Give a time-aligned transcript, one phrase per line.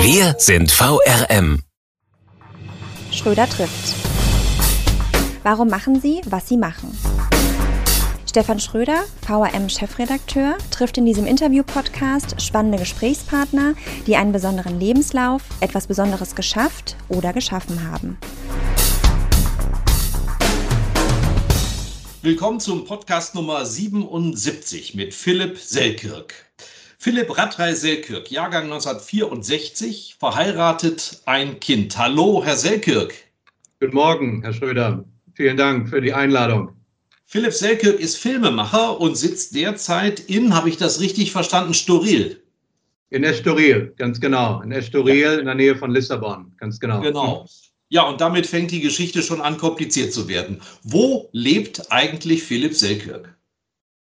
[0.00, 1.62] Wir sind VRM.
[3.10, 3.96] Schröder trifft.
[5.42, 6.96] Warum machen Sie, was Sie machen?
[8.24, 13.74] Stefan Schröder, VRM-Chefredakteur, trifft in diesem Interview-Podcast spannende Gesprächspartner,
[14.06, 18.18] die einen besonderen Lebenslauf, etwas Besonderes geschafft oder geschaffen haben.
[22.22, 26.47] Willkommen zum Podcast Nummer 77 mit Philipp Selkirk.
[27.00, 31.96] Philipp Rattrei-Selkirk, Jahrgang 1964, verheiratet, ein Kind.
[31.96, 33.14] Hallo, Herr Selkirk.
[33.78, 35.04] Guten Morgen, Herr Schröder.
[35.34, 36.72] Vielen Dank für die Einladung.
[37.24, 42.42] Philipp Selkirk ist Filmemacher und sitzt derzeit in, habe ich das richtig verstanden, Storil.
[43.10, 44.60] In Estoril, ganz genau.
[44.62, 45.34] In Estoril, ja.
[45.38, 47.00] in der Nähe von Lissabon, ganz genau.
[47.00, 47.46] Genau.
[47.90, 50.60] Ja, und damit fängt die Geschichte schon an, kompliziert zu werden.
[50.82, 53.37] Wo lebt eigentlich Philipp Selkirk?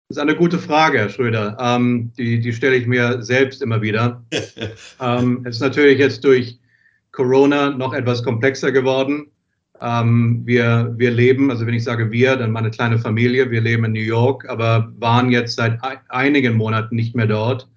[0.08, 1.58] Das ist eine gute Frage, Herr Schröder.
[1.60, 4.24] Ähm, die, die stelle ich mir selbst immer wieder.
[5.02, 6.60] ähm, es ist natürlich jetzt durch
[7.12, 9.32] Corona noch etwas komplexer geworden.
[9.82, 13.84] Ähm, wir, wir leben, also wenn ich sage wir, dann meine kleine Familie, wir leben
[13.86, 17.68] in New York, aber waren jetzt seit einigen Monaten nicht mehr dort,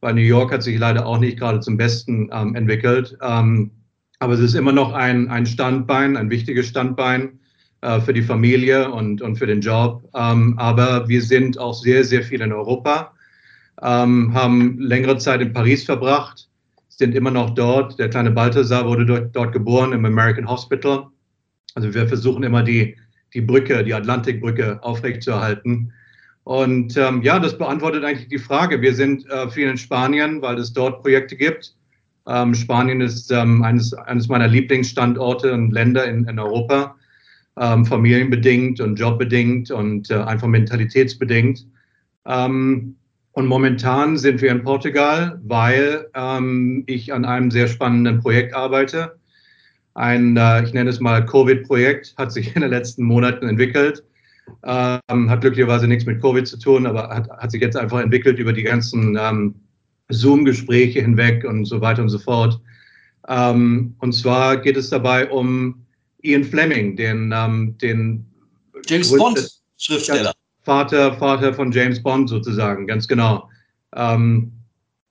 [0.00, 3.16] weil New York hat sich leider auch nicht gerade zum Besten ähm, entwickelt.
[3.22, 3.70] Ähm,
[4.18, 7.38] aber es ist immer noch ein, ein Standbein, ein wichtiges Standbein
[7.82, 10.08] äh, für die Familie und, und für den Job.
[10.14, 13.12] Ähm, aber wir sind auch sehr, sehr viel in Europa,
[13.82, 16.48] ähm, haben längere Zeit in Paris verbracht,
[16.88, 17.98] sind immer noch dort.
[17.98, 21.08] Der kleine Balthasar wurde dort, dort geboren im American Hospital.
[21.74, 22.96] Also wir versuchen immer die,
[23.34, 25.92] die Brücke, die Atlantikbrücke aufrechtzuerhalten.
[26.44, 28.80] Und ähm, ja, das beantwortet eigentlich die Frage.
[28.80, 31.74] Wir sind äh, viel in Spanien, weil es dort Projekte gibt.
[32.28, 36.94] Ähm, Spanien ist ähm, eines, eines meiner Lieblingsstandorte und Länder in, in Europa
[37.58, 41.66] ähm, familienbedingt und jobbedingt und äh, einfach mentalitätsbedingt.
[42.26, 42.96] Ähm,
[43.32, 49.18] und momentan sind wir in Portugal, weil ähm, ich an einem sehr spannenden Projekt arbeite.
[49.94, 54.04] Ein, äh, ich nenne es mal Covid-Projekt, hat sich in den letzten Monaten entwickelt.
[54.64, 58.38] Ähm, hat glücklicherweise nichts mit Covid zu tun, aber hat, hat sich jetzt einfach entwickelt
[58.38, 59.54] über die ganzen ähm,
[60.08, 62.60] Zoom-Gespräche hinweg und so weiter und so fort.
[63.28, 65.81] Ähm, und zwar geht es dabei um
[66.22, 68.26] Ian Fleming, den, ähm, den
[68.86, 70.32] James Bond Schriftsteller.
[70.62, 73.48] Vater, Vater von James Bond sozusagen, ganz genau.
[73.94, 74.52] Ähm,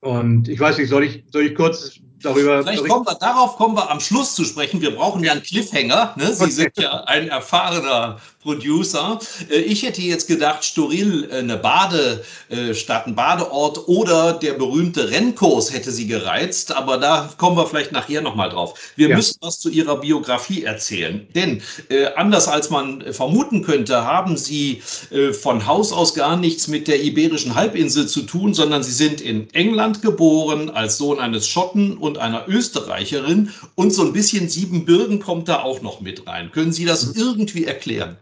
[0.00, 2.62] und ich weiß nicht, soll ich, soll ich kurz darüber.
[2.62, 4.80] Vielleicht kommen wir, darauf kommen wir am Schluss zu sprechen.
[4.80, 6.14] Wir brauchen ja einen Cliffhanger.
[6.16, 6.34] Ne?
[6.34, 9.18] Sie sind ja ein erfahrener Producer.
[9.50, 15.72] Äh, ich hätte jetzt gedacht, Storil, äh, eine Badestadt, ein Badeort oder der berühmte Rennkurs
[15.72, 18.92] hätte sie gereizt, aber da kommen wir vielleicht nachher nochmal drauf.
[18.96, 19.16] Wir ja.
[19.16, 24.82] müssen was zu ihrer Biografie erzählen, denn äh, anders als man vermuten könnte, haben sie
[25.10, 29.20] äh, von Haus aus gar nichts mit der iberischen Halbinsel zu tun, sondern sie sind
[29.20, 35.20] in England geboren als Sohn eines Schotten und einer Österreicherin und so ein bisschen Siebenbürgen
[35.20, 36.50] kommt da auch noch mit rein.
[36.52, 37.22] Können Sie das mhm.
[37.22, 38.16] irgendwie erklären?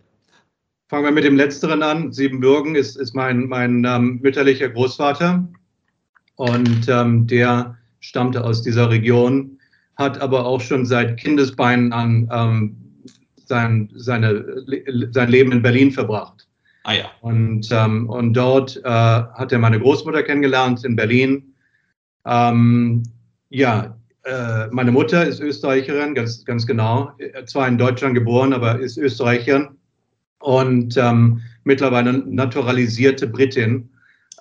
[0.88, 2.12] Fangen wir mit dem Letzteren an.
[2.12, 5.48] Siebenbürgen ist, ist mein, mein ähm, mütterlicher Großvater
[6.36, 9.58] und ähm, der stammte aus dieser Region,
[9.96, 12.76] hat aber auch schon seit Kindesbeinen an ähm,
[13.44, 14.64] sein, seine,
[15.12, 16.48] sein Leben in Berlin verbracht.
[16.84, 17.10] Ah ja.
[17.20, 21.54] Und, ähm, und dort äh, hat er meine Großmutter kennengelernt in Berlin.
[22.24, 23.02] Ähm,
[23.50, 27.12] ja, äh, meine Mutter ist Österreicherin, ganz, ganz genau.
[27.46, 29.68] Zwar in Deutschland geboren, aber ist Österreicherin
[30.40, 33.90] und ähm, mittlerweile naturalisierte Britin,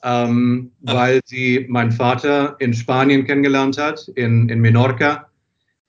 [0.03, 5.29] ähm, weil sie meinen Vater in Spanien kennengelernt hat, in, in Menorca,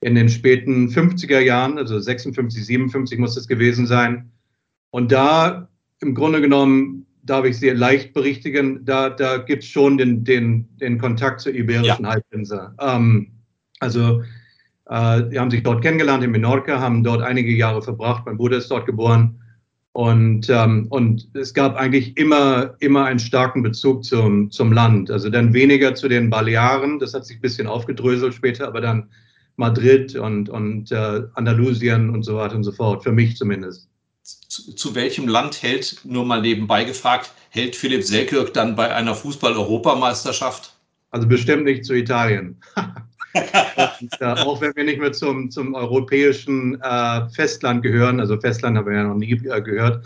[0.01, 4.33] in den späten 50er Jahren, also 56, 57 muss es gewesen sein.
[4.91, 5.69] Und da
[6.01, 10.69] im Grunde genommen, darf ich sehr leicht berichtigen, da, da gibt es schon den, den,
[10.79, 12.11] den Kontakt zur Iberischen ja.
[12.11, 12.71] Halbinsel.
[12.81, 13.33] Ähm,
[13.81, 14.23] also,
[14.87, 18.25] äh, die haben sich dort kennengelernt in Menorca, haben dort einige Jahre verbracht.
[18.27, 19.37] Mein Bruder ist dort geboren.
[19.93, 25.11] Und, ähm, und es gab eigentlich immer, immer einen starken Bezug zum, zum Land.
[25.11, 29.11] Also dann weniger zu den Balearen, das hat sich ein bisschen aufgedröselt später, aber dann
[29.57, 33.90] Madrid und, und äh, Andalusien und so weiter und so fort, für mich zumindest.
[34.51, 39.15] Zu, zu welchem Land hält, nur mal nebenbei gefragt, hält Philipp Selkirk dann bei einer
[39.15, 40.75] Fußball-Europameisterschaft?
[41.13, 42.61] Also bestimmt nicht zu Italien.
[42.75, 48.77] und, äh, auch wenn wir nicht mehr zum, zum europäischen äh, Festland gehören, also Festland
[48.77, 50.05] haben wir ja noch nie äh, gehört,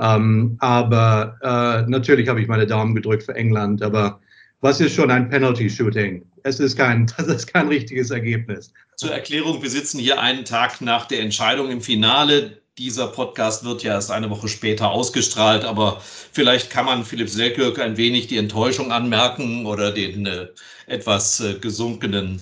[0.00, 4.20] ähm, aber äh, natürlich habe ich meine Daumen gedrückt für England, aber
[4.62, 6.24] was ist schon ein Penalty-Shooting?
[6.44, 8.72] Es ist kein, das ist kein richtiges Ergebnis.
[8.96, 12.61] Zur Erklärung, wir sitzen hier einen Tag nach der Entscheidung im Finale.
[12.78, 16.00] Dieser Podcast wird ja erst eine Woche später ausgestrahlt, aber
[16.32, 20.46] vielleicht kann man Philipp Selkirk ein wenig die Enttäuschung anmerken oder den äh,
[20.86, 22.40] etwas äh, gesunkenen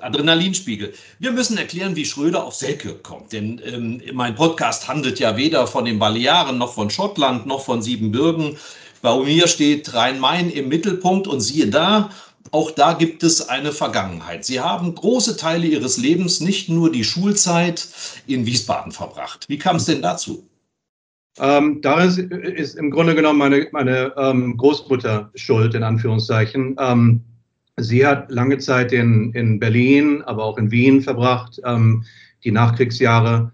[0.00, 0.92] Adrenalinspiegel.
[1.20, 5.68] Wir müssen erklären, wie Schröder auf Selkirk kommt, denn ähm, mein Podcast handelt ja weder
[5.68, 8.56] von den Balearen noch von Schottland noch von Siebenbürgen.
[9.00, 12.10] Bei mir steht Rhein-Main im Mittelpunkt und siehe da,
[12.50, 14.44] auch da gibt es eine Vergangenheit.
[14.44, 17.88] Sie haben große Teile Ihres Lebens, nicht nur die Schulzeit,
[18.26, 19.44] in Wiesbaden verbracht.
[19.48, 20.48] Wie kam es denn dazu?
[21.38, 26.76] Ähm, da ist, ist, im Grunde genommen meine, meine ähm, Großmutter schuld, in Anführungszeichen.
[26.78, 27.22] Ähm,
[27.76, 32.04] sie hat lange Zeit in, in Berlin, aber auch in Wien verbracht, ähm,
[32.44, 33.52] die Nachkriegsjahre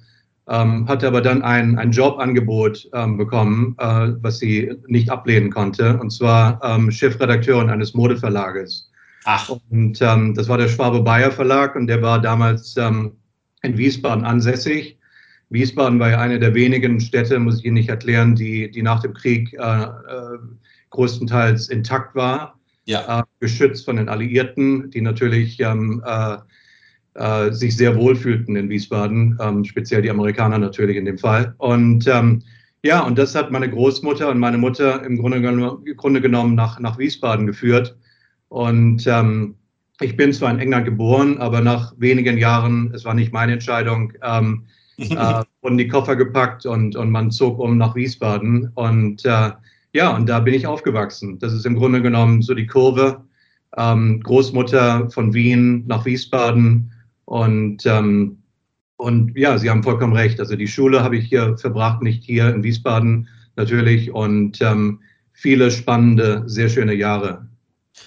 [0.48, 5.98] ähm, hatte aber dann ein, ein Jobangebot ähm, bekommen, äh, was sie nicht ablehnen konnte,
[5.98, 8.90] und zwar ähm, Chefredakteurin eines Modeverlages.
[9.24, 9.48] Ach.
[9.70, 13.12] Und ähm, das war der Schwabe Bayer Verlag und der war damals ähm,
[13.62, 14.98] in Wiesbaden ansässig.
[15.48, 19.00] Wiesbaden war ja eine der wenigen Städte, muss ich Ihnen nicht erklären, die, die nach
[19.00, 20.38] dem Krieg äh, äh,
[20.90, 23.20] größtenteils intakt war, ja.
[23.20, 26.02] äh, geschützt von den Alliierten, die natürlich ähm,
[27.14, 31.54] äh, sich sehr wohlfühlten in Wiesbaden, ähm, speziell die Amerikaner natürlich in dem Fall.
[31.58, 32.42] Und ähm,
[32.82, 36.78] ja, und das hat meine Großmutter und meine Mutter im Grunde, im Grunde genommen nach,
[36.80, 37.96] nach Wiesbaden geführt.
[38.48, 39.54] Und ähm,
[40.00, 44.12] ich bin zwar in England geboren, aber nach wenigen Jahren, es war nicht meine Entscheidung,
[44.22, 44.64] ähm,
[44.98, 48.70] äh, wurden die Koffer gepackt und, und man zog um nach Wiesbaden.
[48.74, 49.52] Und äh,
[49.92, 51.38] ja, und da bin ich aufgewachsen.
[51.38, 53.24] Das ist im Grunde genommen so die Kurve.
[53.76, 56.92] Ähm, Großmutter von Wien nach Wiesbaden,
[57.24, 58.38] und, ähm,
[58.96, 60.38] und ja, Sie haben vollkommen recht.
[60.40, 64.10] Also die Schule habe ich hier verbracht, nicht hier in Wiesbaden natürlich.
[64.12, 65.00] Und ähm,
[65.32, 67.46] viele spannende, sehr schöne Jahre.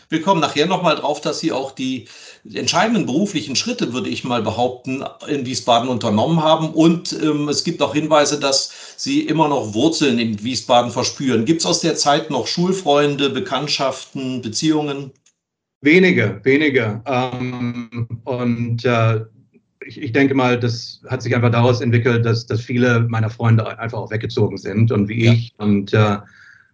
[0.10, 2.08] Wir kommen nachher nochmal drauf, dass Sie auch die
[2.54, 6.69] entscheidenden beruflichen Schritte, würde ich mal behaupten, in Wiesbaden unternommen haben.
[6.69, 11.46] Und ähm, es gibt auch Hinweise, dass Sie immer noch Wurzeln in Wiesbaden verspüren.
[11.46, 15.12] Gibt es aus der Zeit noch Schulfreunde, Bekanntschaften, Beziehungen?
[15.82, 17.02] Wenige, wenige.
[17.06, 19.22] Ähm, und äh,
[19.86, 23.78] ich, ich, denke mal, das hat sich einfach daraus entwickelt, dass, dass viele meiner Freunde
[23.80, 25.34] einfach auch weggezogen sind und wie ja.
[25.34, 25.54] ich.
[25.58, 26.18] Und äh,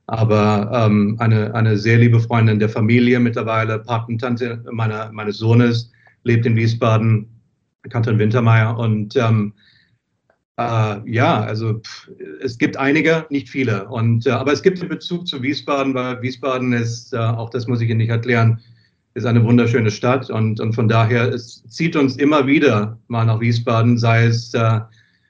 [0.08, 5.92] aber ähm, eine, eine sehr liebe Freundin der Familie mittlerweile, Patentante meiner, meines Sohnes,
[6.24, 7.30] lebt in Wiesbaden,
[7.90, 8.78] Katrin Wintermeyer.
[8.78, 9.54] Und ähm,
[10.58, 12.10] äh, ja, also pff,
[12.42, 13.88] es gibt einige, nicht viele.
[13.88, 17.68] Und, äh, aber es gibt einen Bezug zu Wiesbaden, weil Wiesbaden ist, äh, auch das
[17.68, 18.60] muss ich Ihnen nicht erklären,
[19.16, 23.40] ist eine wunderschöne Stadt und, und von daher, es zieht uns immer wieder mal nach
[23.40, 24.80] Wiesbaden, sei es, äh,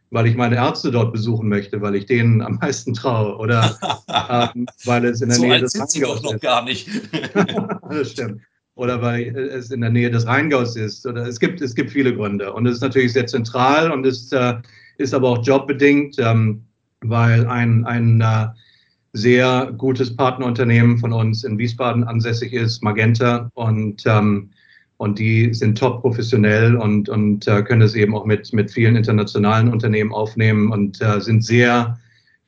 [0.10, 3.78] weil ich meine Ärzte dort besuchen möchte, weil ich denen am meisten traue oder
[4.56, 6.24] ähm, weil es in der so Nähe des Rheingaus ist.
[6.24, 6.88] noch gar nicht.
[7.90, 8.42] das stimmt.
[8.76, 11.06] Oder weil es in der Nähe des Rheingaus ist.
[11.06, 12.54] Oder es gibt, es gibt viele Gründe.
[12.54, 14.56] Und es ist natürlich sehr zentral und es äh,
[14.98, 16.64] ist aber auch jobbedingt, ähm,
[17.02, 18.48] weil ein, ein äh,
[19.14, 23.50] sehr gutes Partnerunternehmen von uns in Wiesbaden ansässig ist, Magenta.
[23.54, 24.50] Und, ähm,
[24.98, 28.96] und die sind top professionell und, und äh, können es eben auch mit, mit vielen
[28.96, 32.00] internationalen Unternehmen aufnehmen und äh, sind sehr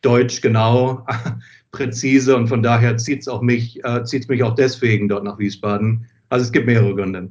[0.01, 1.05] deutsch genau,
[1.71, 2.35] präzise.
[2.35, 6.07] Und von daher zieht es mich, äh, mich auch deswegen dort nach Wiesbaden.
[6.29, 7.29] Also es gibt mehrere Gründe.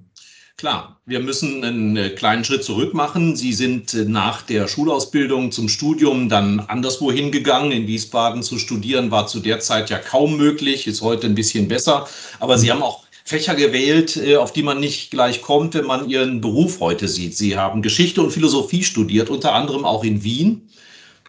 [0.57, 3.35] Klar, wir müssen einen äh, kleinen Schritt zurück machen.
[3.35, 7.73] Sie sind äh, nach der Schulausbildung zum Studium dann anderswo hingegangen.
[7.73, 11.67] In Wiesbaden zu studieren war zu der Zeit ja kaum möglich, ist heute ein bisschen
[11.67, 12.07] besser.
[12.39, 16.09] Aber Sie haben auch Fächer gewählt, äh, auf die man nicht gleich kommt, wenn man
[16.09, 17.37] Ihren Beruf heute sieht.
[17.37, 20.69] Sie haben Geschichte und Philosophie studiert, unter anderem auch in Wien.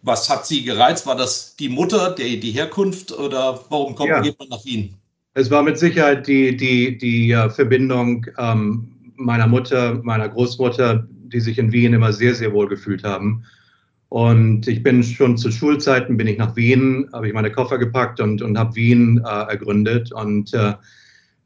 [0.04, 1.08] Was hat Sie gereizt?
[1.08, 4.22] War das die Mutter, die, die Herkunft oder warum kommt, ja.
[4.22, 4.94] geht man nach Wien?
[5.34, 11.58] Es war mit Sicherheit die, die, die Verbindung ähm, meiner Mutter, meiner Großmutter, die sich
[11.58, 13.44] in Wien immer sehr, sehr wohl gefühlt haben.
[14.10, 18.20] Und ich bin schon zu Schulzeiten, bin ich nach Wien, habe ich meine Koffer gepackt
[18.20, 20.74] und, und habe Wien äh, ergründet und äh,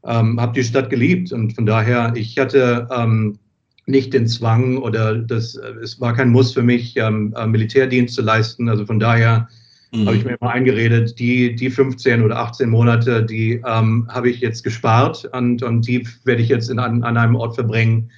[0.05, 1.31] ähm, habe die Stadt geliebt.
[1.31, 3.39] Und von daher, ich hatte ähm,
[3.85, 8.21] nicht den Zwang oder das, es war kein Muss für mich, ähm, äh, Militärdienst zu
[8.21, 8.69] leisten.
[8.69, 9.47] Also von daher
[9.91, 10.05] mhm.
[10.05, 14.39] habe ich mir immer eingeredet, die, die 15 oder 18 Monate, die ähm, habe ich
[14.39, 18.11] jetzt gespart und, und die werde ich jetzt in, an, an einem Ort verbringen,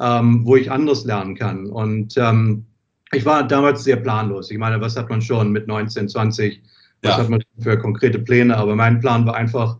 [0.00, 1.66] ähm, wo ich anderes lernen kann.
[1.66, 2.66] Und ähm,
[3.12, 4.50] ich war damals sehr planlos.
[4.50, 6.62] Ich meine, was hat man schon mit 19, 20?
[7.02, 7.18] Was ja.
[7.18, 8.56] hat man für konkrete Pläne?
[8.56, 9.78] Aber mein Plan war einfach,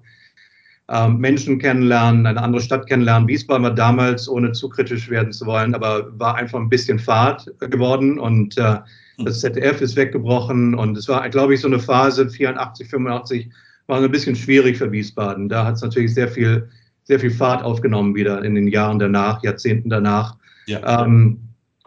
[0.88, 3.28] ähm, Menschen kennenlernen, eine andere Stadt kennenlernen.
[3.28, 7.50] Wiesbaden war damals, ohne zu kritisch werden zu wollen, aber war einfach ein bisschen Fahrt
[7.58, 8.78] geworden und äh,
[9.18, 13.50] das ZDF ist weggebrochen und es war, glaube ich, so eine Phase 84, 85
[13.86, 15.48] war ein bisschen schwierig für Wiesbaden.
[15.48, 16.68] Da hat es natürlich sehr viel,
[17.04, 20.36] sehr viel Fahrt aufgenommen wieder in den Jahren danach, Jahrzehnten danach.
[20.66, 21.04] Ja.
[21.04, 21.38] Ähm,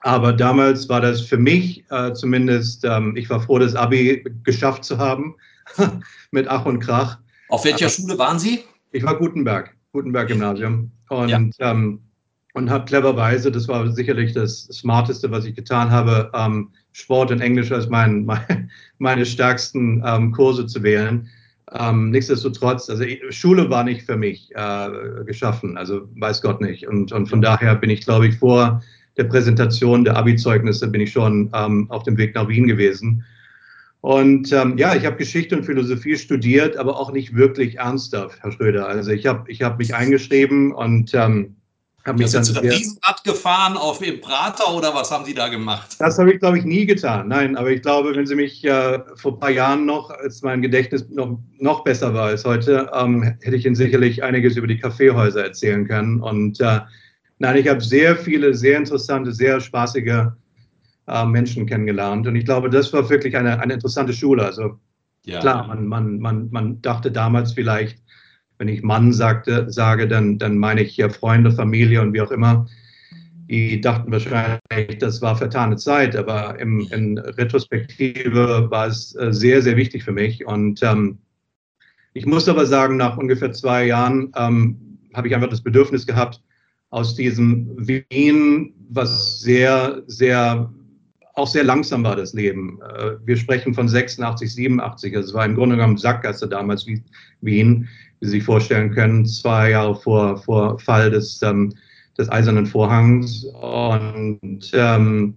[0.02, 4.86] aber damals war das für mich äh, zumindest, ähm, ich war froh, das Abi geschafft
[4.86, 5.36] zu haben
[6.32, 7.18] mit Ach und Krach.
[7.50, 8.64] Auf welcher Schule waren Sie?
[8.92, 10.92] Ich war Gutenberg, Gutenberg Gymnasium.
[11.10, 11.72] Und, ja.
[11.72, 12.02] ähm,
[12.54, 17.42] und habe cleverweise, das war sicherlich das Smarteste, was ich getan habe, ähm, Sport und
[17.42, 21.30] Englisch als mein, mein meine stärksten ähm, Kurse zu wählen.
[21.72, 24.90] Ähm, nichtsdestotrotz, also Schule war nicht für mich äh,
[25.26, 26.88] geschaffen, also weiß Gott nicht.
[26.88, 28.82] Und, und von daher bin ich, glaube ich, vor
[29.18, 33.24] der Präsentation der Abi-Zeugnisse bin ich schon ähm, auf dem Weg nach Wien gewesen.
[34.02, 38.52] Und ähm, ja, ich habe Geschichte und Philosophie studiert, aber auch nicht wirklich ernsthaft, Herr
[38.52, 38.88] Schröder.
[38.88, 41.57] Also ich habe ich hab mich eingeschrieben und ähm,
[42.08, 42.44] habe mich dann...
[42.44, 45.96] Sind Sie Riesenrad gefahren auf dem Prater oder was haben Sie da gemacht?
[46.00, 47.28] Das habe ich, glaube ich, nie getan.
[47.28, 50.62] Nein, aber ich glaube, wenn Sie mich äh, vor ein paar Jahren noch, als mein
[50.62, 54.80] Gedächtnis noch, noch besser war als heute, ähm, hätte ich Ihnen sicherlich einiges über die
[54.80, 56.22] Kaffeehäuser erzählen können.
[56.22, 56.80] Und äh,
[57.40, 60.28] nein, ich habe sehr viele, sehr interessante, sehr spaßige
[61.08, 62.26] äh, Menschen kennengelernt.
[62.28, 64.46] Und ich glaube, das war wirklich eine, eine interessante Schule.
[64.46, 64.80] Also
[65.26, 65.40] ja.
[65.40, 68.00] klar, man, man, man, man dachte damals vielleicht,
[68.58, 72.32] wenn ich Mann sagte, sage, dann, dann meine ich hier Freunde, Familie und wie auch
[72.32, 72.68] immer.
[73.50, 79.62] Die dachten wahrscheinlich, das war vertane Zeit, aber im, in Retrospektive war es äh, sehr,
[79.62, 80.46] sehr wichtig für mich.
[80.46, 81.20] Und ähm,
[82.14, 86.42] ich muss aber sagen, nach ungefähr zwei Jahren ähm, habe ich einfach das Bedürfnis gehabt,
[86.90, 90.70] aus diesem Wien, was sehr, sehr
[91.38, 92.80] auch sehr langsam war das Leben.
[92.82, 95.14] Äh, wir sprechen von 86, 87.
[95.14, 97.04] Es war im Grunde genommen Sackgasse damals wie
[97.42, 101.74] Wien, wie Sie sich vorstellen können, zwei Jahre vor, vor Fall des, ähm,
[102.18, 103.46] des Eisernen Vorhangs.
[103.62, 105.36] Und, ähm,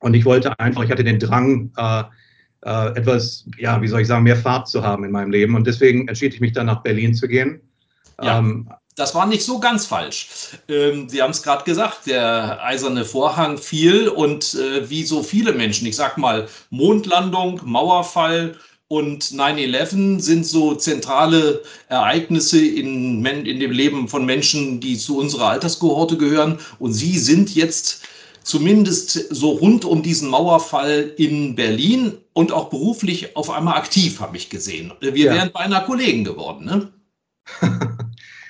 [0.00, 2.02] und ich wollte einfach, ich hatte den Drang, äh,
[2.64, 5.54] äh, etwas, ja, wie soll ich sagen, mehr Fahrt zu haben in meinem Leben.
[5.54, 7.60] Und deswegen entschied ich mich dann nach Berlin zu gehen.
[8.22, 8.38] Ja.
[8.38, 10.28] Ähm, das war nicht so ganz falsch.
[10.68, 15.52] Ähm, Sie haben es gerade gesagt, der eiserne Vorhang fiel und äh, wie so viele
[15.54, 18.56] Menschen, ich sag mal Mondlandung, Mauerfall
[18.92, 25.48] und 9-11 sind so zentrale Ereignisse in, in dem Leben von Menschen, die zu unserer
[25.48, 26.58] Alterskohorte gehören.
[26.78, 28.06] Und Sie sind jetzt
[28.42, 34.36] zumindest so rund um diesen Mauerfall in Berlin und auch beruflich auf einmal aktiv, habe
[34.36, 34.92] ich gesehen.
[35.00, 35.34] Wir ja.
[35.36, 36.92] wären beinahe Kollegen geworden, ne?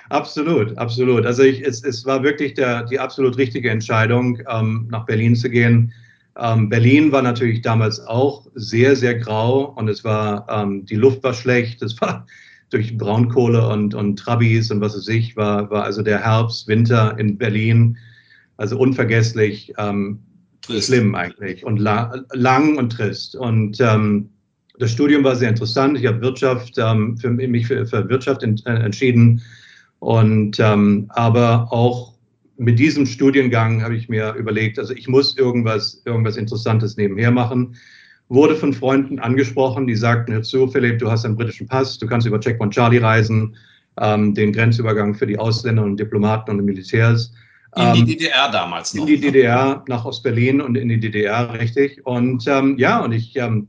[0.09, 1.25] Absolut, absolut.
[1.25, 5.49] Also ich, es, es war wirklich der, die absolut richtige Entscheidung, ähm, nach Berlin zu
[5.49, 5.91] gehen.
[6.37, 11.23] Ähm, Berlin war natürlich damals auch sehr, sehr grau und es war, ähm, die Luft
[11.23, 12.25] war schlecht, es war
[12.69, 17.17] durch Braunkohle und, und Trabis und was weiß ich, war, war also der Herbst, Winter
[17.19, 17.97] in Berlin,
[18.57, 20.19] also unvergesslich, ähm,
[20.79, 23.35] schlimm eigentlich und la lang und trist.
[23.35, 24.29] Und ähm,
[24.79, 25.99] das Studium war sehr interessant.
[25.99, 29.41] Ich habe Wirtschaft, ähm, für mich für, für Wirtschaft in, äh, entschieden
[29.99, 32.12] und ähm, aber auch
[32.57, 37.75] mit diesem Studiengang habe ich mir überlegt, also ich muss irgendwas, irgendwas Interessantes nebenher machen.
[38.29, 42.07] Wurde von Freunden angesprochen, die sagten, hör zu, Philipp, du hast einen britischen Pass, du
[42.07, 43.55] kannst über Checkpoint Charlie reisen,
[43.99, 47.33] ähm, den Grenzübergang für die Ausländer und Diplomaten und Militärs.
[47.75, 49.01] In die ähm, DDR damals noch.
[49.01, 52.05] In die DDR, nach Ostberlin und in die DDR, richtig.
[52.05, 53.67] Und ähm, ja, und ich ähm,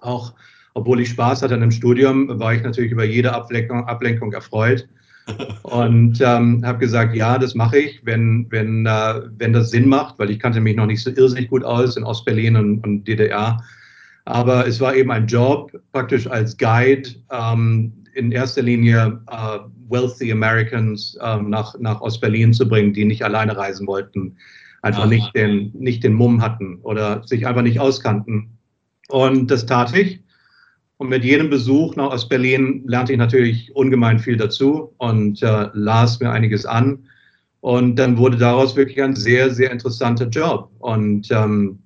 [0.00, 0.34] auch,
[0.74, 4.88] obwohl ich Spaß hatte an dem Studium, war ich natürlich über jede Ablenkung, Ablenkung erfreut
[5.62, 10.18] und ähm, habe gesagt, ja, das mache ich, wenn, wenn, äh, wenn das Sinn macht,
[10.18, 13.62] weil ich kannte mich noch nicht so irrsinnig gut aus in Ostberlin und, und DDR.
[14.24, 20.30] Aber es war eben ein Job, praktisch als Guide, ähm, in erster Linie äh, wealthy
[20.32, 24.36] Americans ähm, nach, nach Ostberlin zu bringen, die nicht alleine reisen wollten,
[24.82, 28.58] einfach nicht den, nicht den Mumm hatten oder sich einfach nicht auskannten.
[29.08, 30.20] Und das tat ich.
[30.98, 36.20] Und mit jedem Besuch nach Ostberlin lernte ich natürlich ungemein viel dazu und äh, las
[36.20, 37.06] mir einiges an.
[37.60, 40.70] Und dann wurde daraus wirklich ein sehr, sehr interessanter Job.
[40.78, 41.80] Und ähm,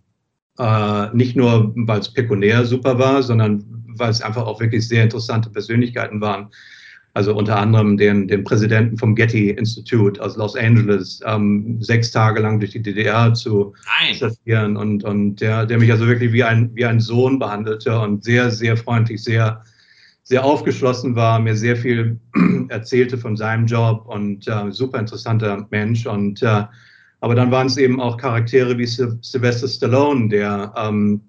[0.58, 5.02] äh, nicht nur, weil es pekunär super war, sondern weil es einfach auch wirklich sehr
[5.04, 6.50] interessante Persönlichkeiten waren
[7.16, 12.40] also unter anderem den, den Präsidenten vom Getty Institute aus Los Angeles, ähm, sechs Tage
[12.40, 13.72] lang durch die DDR zu
[14.12, 18.22] stationieren und, und der, der mich also wirklich wie ein, wie ein Sohn behandelte und
[18.22, 19.62] sehr, sehr freundlich, sehr,
[20.24, 22.20] sehr aufgeschlossen war, mir sehr viel
[22.68, 26.06] erzählte von seinem Job und äh, super interessanter Mensch.
[26.06, 26.64] Und äh,
[27.20, 31.22] aber dann waren es eben auch Charaktere wie Sylvester Stallone, der ähm,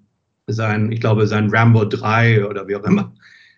[0.48, 3.10] sein, ich glaube, sein Rambo 3 oder wie auch immer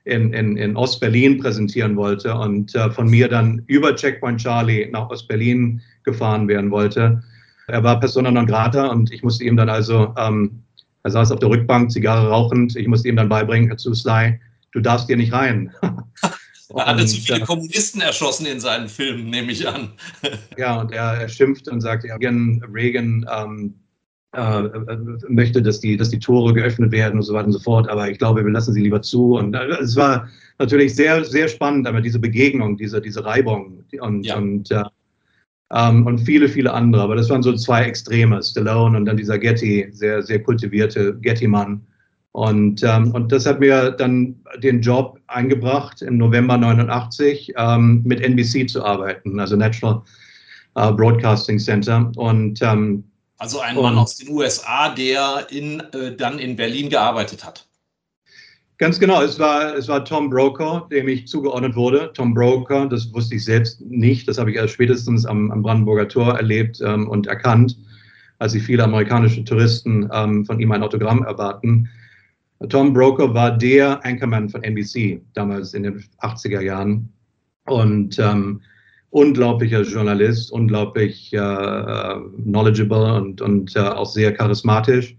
[0.04, 5.10] in, in, in Ostberlin präsentieren wollte und äh, von mir dann über Checkpoint Charlie nach
[5.10, 7.22] Ostberlin gefahren werden wollte.
[7.68, 10.62] Er war Persona non grata und ich musste ihm dann also, ähm,
[11.02, 14.40] er saß auf der Rückbank, Zigarre rauchend, ich musste ihm dann beibringen, Herr Sly,
[14.72, 15.72] du darfst hier nicht rein.
[16.76, 19.90] Er hatte zu viele Kommunisten erschossen in seinen Filmen, nehme ich an.
[20.56, 23.74] ja, und er, er schimpft und sagt, Reagan, Reagan ähm,
[24.32, 24.62] äh,
[25.28, 27.88] möchte, dass die, dass die Tore geöffnet werden und so weiter und so fort.
[27.88, 29.36] Aber ich glaube, wir lassen sie lieber zu.
[29.36, 34.26] Und äh, es war natürlich sehr, sehr spannend, aber diese Begegnung, diese, diese Reibung und,
[34.26, 34.36] ja.
[34.36, 34.84] und, äh,
[35.72, 37.02] ähm, und viele, viele andere.
[37.02, 41.80] Aber das waren so zwei Extreme, Stallone und dann dieser Getty, sehr, sehr kultivierte Getty-Mann.
[42.32, 48.20] Und, ähm, und das hat mir dann den Job eingebracht, im November 89 ähm, mit
[48.20, 50.02] NBC zu arbeiten, also National
[50.76, 52.12] äh, Broadcasting Center.
[52.14, 53.02] Und ähm,
[53.40, 57.66] also ein Mann aus den USA, der in, äh, dann in Berlin gearbeitet hat.
[58.76, 62.12] Ganz genau, es war, es war Tom Broker, dem ich zugeordnet wurde.
[62.14, 66.06] Tom Broker, das wusste ich selbst nicht, das habe ich erst spätestens am, am Brandenburger
[66.06, 67.78] Tor erlebt ähm, und erkannt,
[68.38, 71.88] als sich viele amerikanische Touristen ähm, von ihm ein Autogramm erwarten.
[72.68, 77.10] Tom Broker war der Anchorman von NBC damals in den 80er Jahren.
[77.64, 78.60] Und ähm,
[79.10, 82.14] unglaublicher Journalist, unglaublich äh,
[82.44, 85.16] knowledgeable und, und äh, auch sehr charismatisch.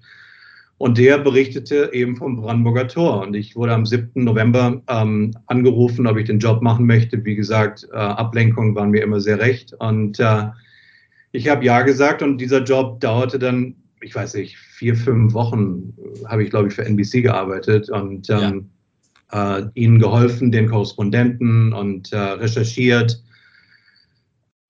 [0.78, 3.22] Und der berichtete eben vom Brandenburger Tor.
[3.22, 4.24] Und ich wurde am 7.
[4.24, 7.24] November ähm, angerufen, ob ich den Job machen möchte.
[7.24, 9.74] Wie gesagt, äh, Ablenkungen waren mir immer sehr recht.
[9.78, 10.46] Und äh,
[11.34, 12.24] ich habe ja gesagt.
[12.24, 15.94] Und dieser Job dauerte dann, ich weiß nicht, vier, fünf Wochen,
[16.26, 18.72] habe ich, glaube ich, für NBC gearbeitet und ähm,
[19.32, 19.60] ja.
[19.60, 23.22] äh, ihnen geholfen, den Korrespondenten und äh, recherchiert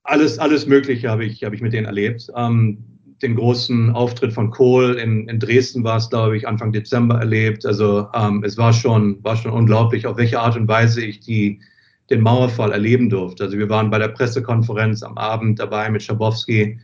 [0.04, 2.28] alles, alles Mögliche habe ich, habe ich mit denen erlebt.
[2.36, 2.84] Ähm,
[3.22, 7.66] den großen Auftritt von Kohl in, in Dresden war es, glaube ich, Anfang Dezember erlebt.
[7.66, 11.62] Also ähm, es war schon, war schon unglaublich, auf welche Art und Weise ich die,
[12.10, 13.44] den Mauerfall erleben durfte.
[13.44, 16.80] Also wir waren bei der Pressekonferenz am Abend dabei mit Schabowski.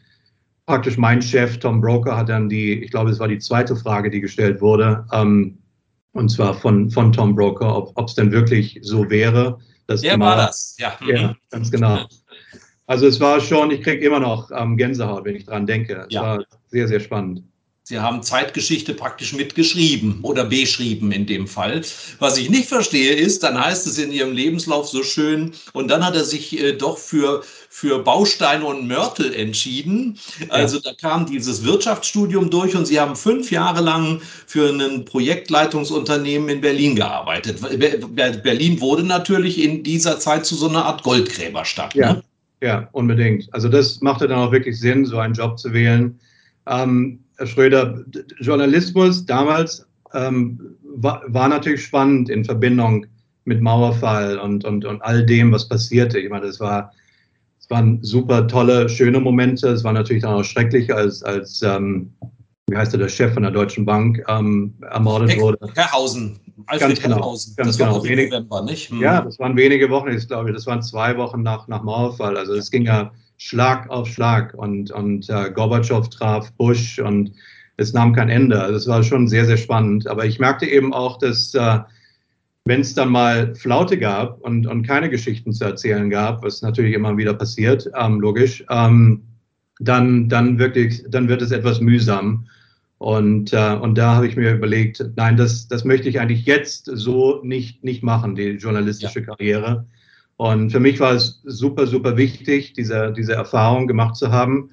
[0.65, 4.09] Praktisch mein Chef, Tom Broker, hat dann die, ich glaube, es war die zweite Frage,
[4.09, 5.57] die gestellt wurde, ähm,
[6.11, 9.59] und zwar von, von Tom Broker, ob es denn wirklich so wäre.
[9.85, 10.97] Dass Der war das, ja.
[11.05, 12.05] Ja, ganz genau.
[12.87, 16.05] Also es war schon, ich kriege immer noch ähm, Gänsehaut, wenn ich dran denke.
[16.07, 16.21] Es ja.
[16.21, 17.43] war sehr, sehr spannend.
[17.83, 21.81] Sie haben Zeitgeschichte praktisch mitgeschrieben oder beschrieben in dem Fall.
[22.19, 26.05] Was ich nicht verstehe ist, dann heißt es in Ihrem Lebenslauf so schön, und dann
[26.05, 30.19] hat er sich äh, doch für, für Bausteine und Mörtel entschieden.
[30.49, 36.49] Also da kam dieses Wirtschaftsstudium durch und Sie haben fünf Jahre lang für ein Projektleitungsunternehmen
[36.49, 37.61] in Berlin gearbeitet.
[38.43, 41.95] Berlin wurde natürlich in dieser Zeit zu so einer Art Goldgräberstadt.
[41.95, 42.13] Ja.
[42.13, 42.23] Ne?
[42.61, 43.47] Ja, unbedingt.
[43.53, 46.19] Also das machte dann auch wirklich Sinn, so einen Job zu wählen.
[46.65, 48.03] Ähm, Herr Schröder,
[48.39, 53.05] Journalismus damals ähm, war, war, natürlich spannend in Verbindung
[53.45, 56.19] mit Mauerfall und, und, und all dem, was passierte.
[56.19, 56.91] Ich meine, das war,
[57.59, 59.67] es waren super tolle, schöne Momente.
[59.69, 62.11] Es war natürlich dann auch schrecklich, als, als ähm,
[62.69, 65.59] wie heißt der, der Chef von der Deutschen Bank ähm, ermordet wurde.
[65.75, 66.39] Herrhausen.
[66.67, 67.55] Alfred ganz genau, Herrhausen.
[67.55, 67.95] Ganz das genau.
[67.95, 68.89] war Wenig, November, nicht?
[68.89, 69.01] Hm.
[69.01, 72.37] Ja, das waren wenige Wochen, ich glaube, das waren zwei Wochen nach, nach Mauerfall.
[72.37, 77.31] Also es ging ja Schlag auf Schlag und, und äh, Gorbatschow traf Bush und
[77.77, 78.61] es nahm kein Ende.
[78.61, 80.07] Also es war schon sehr, sehr spannend.
[80.07, 81.79] Aber ich merkte eben auch, dass äh,
[82.65, 86.93] wenn es dann mal Flaute gab und, und keine Geschichten zu erzählen gab, was natürlich
[86.93, 89.23] immer wieder passiert, ähm, logisch, ähm,
[89.79, 92.47] dann, dann wirklich, dann wird es etwas mühsam.
[92.99, 96.89] Und, äh, und da habe ich mir überlegt, nein, das, das möchte ich eigentlich jetzt
[96.91, 99.25] so nicht, nicht machen, die journalistische ja.
[99.25, 99.85] Karriere.
[100.37, 104.71] Und für mich war es super, super wichtig, diese, diese Erfahrung gemacht zu haben.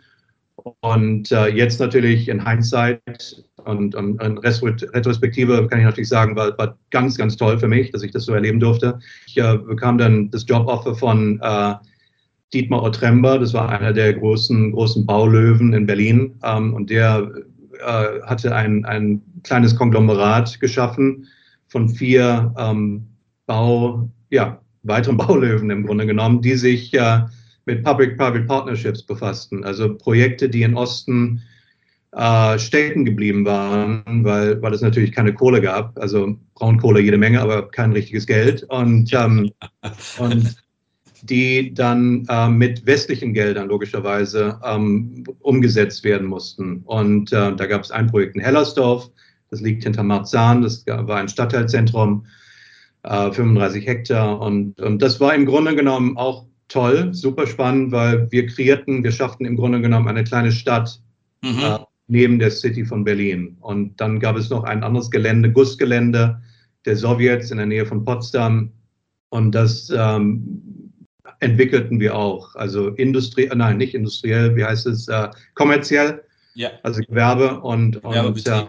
[0.80, 6.56] Und äh, jetzt natürlich in Hindsight und, und, und Retrospektive kann ich natürlich sagen, war,
[6.58, 8.98] war ganz, ganz toll für mich, dass ich das so erleben durfte.
[9.26, 11.74] Ich äh, bekam dann das Joboffer von äh,
[12.52, 16.38] Dietmar Otrember, das war einer der großen, großen Baulöwen in Berlin.
[16.44, 17.30] Ähm, und der
[17.84, 21.28] äh, hatte ein, ein kleines Konglomerat geschaffen
[21.68, 23.06] von vier ähm,
[23.46, 27.20] Bau, ja, weiteren Baulöwen im Grunde genommen, die sich äh,
[27.66, 29.64] mit Public-Private Partnerships befassten.
[29.64, 31.42] Also Projekte, die im Osten
[32.12, 35.98] äh, stecken geblieben waren, weil, weil es natürlich keine Kohle gab.
[35.98, 38.62] Also Braunkohle jede Menge, aber kein richtiges Geld.
[38.64, 39.50] Und, ähm,
[40.18, 40.54] und
[41.24, 46.82] die dann äh, mit westlichen Geldern logischerweise ähm, umgesetzt werden mussten.
[46.84, 49.10] Und äh, da gab es ein Projekt in Hellersdorf,
[49.50, 52.26] das liegt hinter Marzahn, das war ein Stadtteilzentrum,
[53.04, 54.38] äh, 35 Hektar.
[54.40, 59.12] Und, und das war im Grunde genommen auch toll, super spannend, weil wir kreierten, wir
[59.12, 61.00] schafften im Grunde genommen eine kleine Stadt
[61.42, 61.58] mhm.
[61.58, 63.56] äh, neben der City von Berlin.
[63.60, 66.42] Und dann gab es noch ein anderes Gelände, Gussgelände,
[66.84, 68.72] der Sowjets in der Nähe von Potsdam.
[69.30, 70.73] Und das ähm,
[71.44, 72.54] entwickelten wir auch.
[72.56, 76.22] Also Industrie, nein, nicht industriell, wie heißt es, äh, kommerziell,
[76.54, 76.70] ja.
[76.82, 78.66] also Gewerbe und, und äh,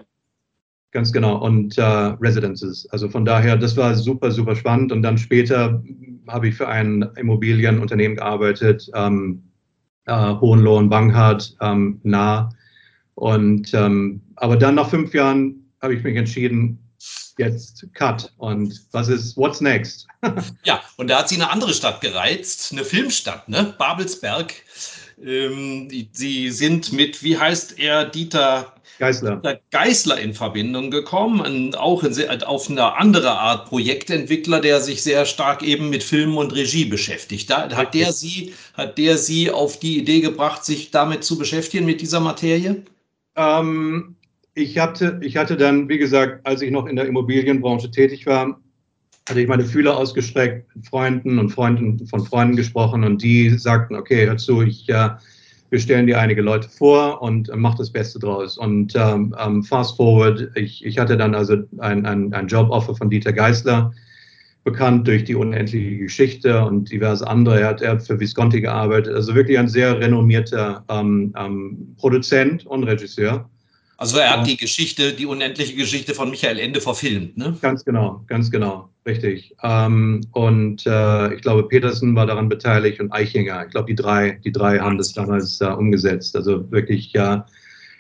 [0.92, 2.88] ganz genau, und äh, Residences.
[2.92, 4.92] Also von daher, das war super, super spannend.
[4.92, 5.84] Und dann später
[6.28, 9.44] habe ich für ein Immobilienunternehmen gearbeitet, ähm,
[10.06, 12.50] äh, Hohenlohe Banghart, ähm, nah.
[13.16, 16.85] Und ähm, aber dann nach fünf Jahren habe ich mich entschieden,
[17.38, 18.32] jetzt Cut.
[18.38, 20.08] Und was ist, what's next?
[20.64, 23.76] ja, und da hat sie eine andere Stadt gereizt, eine Filmstadt, ne?
[23.78, 24.54] Babelsberg.
[25.24, 29.38] Ähm, sie sind mit, wie heißt er, Dieter Geisler.
[29.38, 35.26] Dieter Geisler in Verbindung gekommen, auch in, auf eine andere Art Projektentwickler, der sich sehr
[35.26, 37.50] stark eben mit Film und Regie beschäftigt.
[37.50, 41.86] Da, hat, der sie, hat der Sie auf die Idee gebracht, sich damit zu beschäftigen,
[41.86, 42.84] mit dieser Materie?
[43.38, 44.15] Ähm,
[44.56, 48.60] ich hatte, ich hatte dann, wie gesagt, als ich noch in der Immobilienbranche tätig war,
[49.28, 53.96] hatte ich meine Fühler ausgestreckt, mit Freunden und Freunden von Freunden gesprochen und die sagten,
[53.96, 55.10] okay, hör zu, ich, äh,
[55.72, 58.58] wir stellen dir einige Leute vor und äh, mach das Beste draus.
[58.58, 63.10] Und ähm, ähm, fast forward, ich, ich hatte dann also ein, ein, ein Joboffer von
[63.10, 63.92] Dieter Geisler,
[64.64, 67.60] bekannt durch die unendliche Geschichte und diverse andere.
[67.60, 72.66] Er hat, er hat für Visconti gearbeitet, also wirklich ein sehr renommierter ähm, ähm, Produzent
[72.66, 73.50] und Regisseur.
[73.98, 77.58] Also er hat die Geschichte, die unendliche Geschichte von Michael Ende verfilmt, ne?
[77.62, 79.56] Ganz genau, ganz genau, richtig.
[79.64, 83.66] Ähm, und äh, ich glaube, Petersen war daran beteiligt und Eichinger.
[83.66, 86.36] Ich glaube, die drei, die drei haben das damals äh, umgesetzt.
[86.36, 87.46] Also wirklich ja,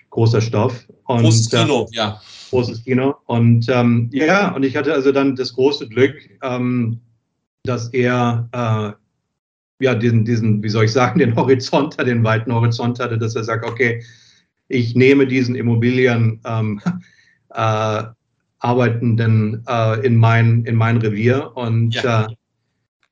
[0.09, 0.85] großer Stoff.
[1.05, 2.21] Und, großes äh, Kino, äh, ja.
[2.49, 3.15] Großes Kino.
[3.25, 6.99] Und ähm, ja, und ich hatte also dann das große Glück, ähm,
[7.63, 12.99] dass er äh, ja diesen, diesen, wie soll ich sagen, den Horizont, den weiten Horizont
[12.99, 14.03] hatte, dass er sagt, okay,
[14.67, 16.81] ich nehme diesen Immobilien ähm,
[17.53, 18.03] äh,
[18.59, 22.25] Arbeitenden äh, in, mein, in mein Revier und, ja.
[22.25, 22.27] äh,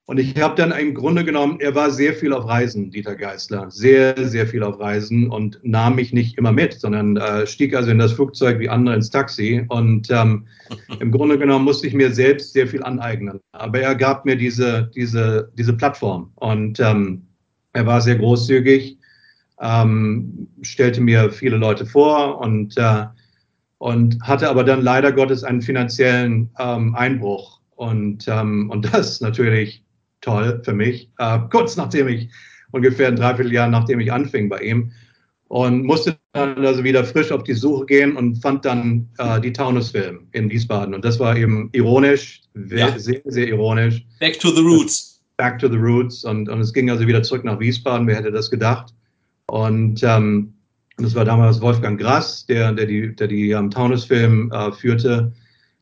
[0.06, 3.70] und ich habe dann im Grunde genommen, er war sehr viel auf Reisen, Dieter Geisler,
[3.70, 7.92] sehr, sehr viel auf Reisen und nahm mich nicht immer mit, sondern äh, stieg also
[7.92, 10.48] in das Flugzeug wie andere ins Taxi und ähm,
[11.00, 13.40] im Grunde genommen musste ich mir selbst sehr viel aneignen.
[13.52, 17.28] Aber er gab mir diese, diese, diese Plattform und ähm,
[17.74, 18.98] er war sehr großzügig
[19.62, 23.06] ähm, stellte mir viele Leute vor und, äh,
[23.78, 27.60] und hatte aber dann leider Gottes einen finanziellen ähm, Einbruch.
[27.76, 29.84] Und, ähm, und das ist natürlich
[30.22, 31.10] toll für mich.
[31.18, 32.30] Äh, kurz nachdem ich,
[32.72, 34.92] ungefähr ein Dreivierteljahr nachdem ich anfing bei ihm.
[35.48, 39.54] Und musste dann also wieder frisch auf die Suche gehen und fand dann äh, die
[39.54, 40.96] Taunus-Film in Wiesbaden.
[40.96, 42.98] Und das war eben ironisch, ja.
[42.98, 44.04] sehr, sehr ironisch.
[44.20, 45.22] Back to the Roots.
[45.38, 46.24] Back to the Roots.
[46.24, 48.08] Und, und es ging also wieder zurück nach Wiesbaden.
[48.08, 48.96] Wer hätte das gedacht?
[49.54, 50.56] Und ähm,
[50.98, 55.32] das war damals Wolfgang Grass, der, der die, der die ähm, Taunus-Film äh, führte,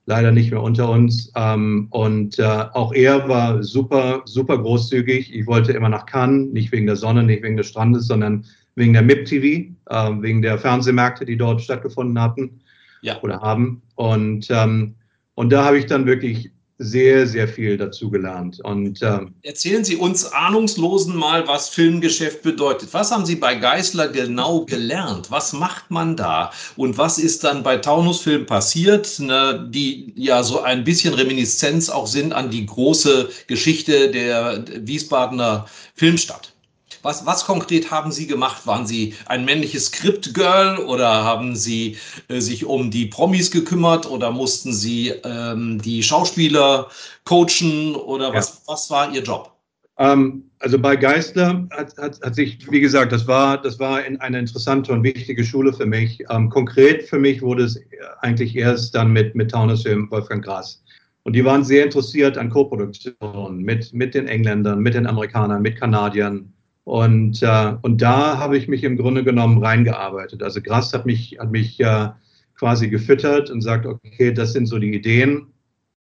[0.05, 1.31] leider nicht mehr unter uns.
[1.38, 5.34] Ähm, und äh, auch er war super, super großzügig.
[5.34, 8.43] Ich wollte immer nach Cannes, nicht wegen der Sonne, nicht wegen des Strandes, sondern
[8.75, 12.60] wegen der MIP-TV, äh, wegen der Fernsehmärkte, die dort stattgefunden hatten
[13.01, 13.21] ja.
[13.21, 13.84] oder haben.
[13.95, 14.95] Und, ähm,
[15.36, 16.51] und da habe ich dann wirklich
[16.82, 18.60] sehr, sehr viel dazugelernt.
[18.63, 22.89] Und, äh, Erzählen Sie uns Ahnungslosen mal, was Filmgeschäft bedeutet.
[22.91, 25.30] Was haben Sie bei Geisler genau gelernt?
[25.30, 26.52] Was macht man da?
[26.76, 31.89] Und was ist dann bei Taunus Film passiert, ne, die ja so ein bisschen Reminiszenz
[31.89, 35.65] auch sind an die große Geschichte der Wiesbadener
[35.96, 36.54] Filmstadt?
[37.03, 38.65] Was, was konkret haben Sie gemacht?
[38.67, 44.31] Waren Sie ein männliches Script-Girl oder haben Sie äh, sich um die Promis gekümmert oder
[44.31, 46.89] mussten Sie ähm, die Schauspieler
[47.25, 48.73] coachen oder was, ja.
[48.73, 49.51] was war Ihr Job?
[49.97, 54.39] Ähm, also bei Geistler hat, hat, hat, sich, wie gesagt, das war, das war eine
[54.39, 56.23] interessante und wichtige Schule für mich.
[56.29, 57.79] Ähm, konkret für mich wurde es
[58.21, 60.81] eigentlich erst dann mit, mit Taunus Film Wolfgang Gras.
[61.23, 65.79] Und die waren sehr interessiert an Koproduktionen mit, mit den Engländern, mit den Amerikanern, mit
[65.79, 66.51] Kanadiern.
[66.84, 70.41] Und, äh, und da habe ich mich im Grunde genommen reingearbeitet.
[70.41, 72.10] Also Grass hat mich, hat mich äh,
[72.56, 75.48] quasi gefüttert und sagt, okay, das sind so die Ideen.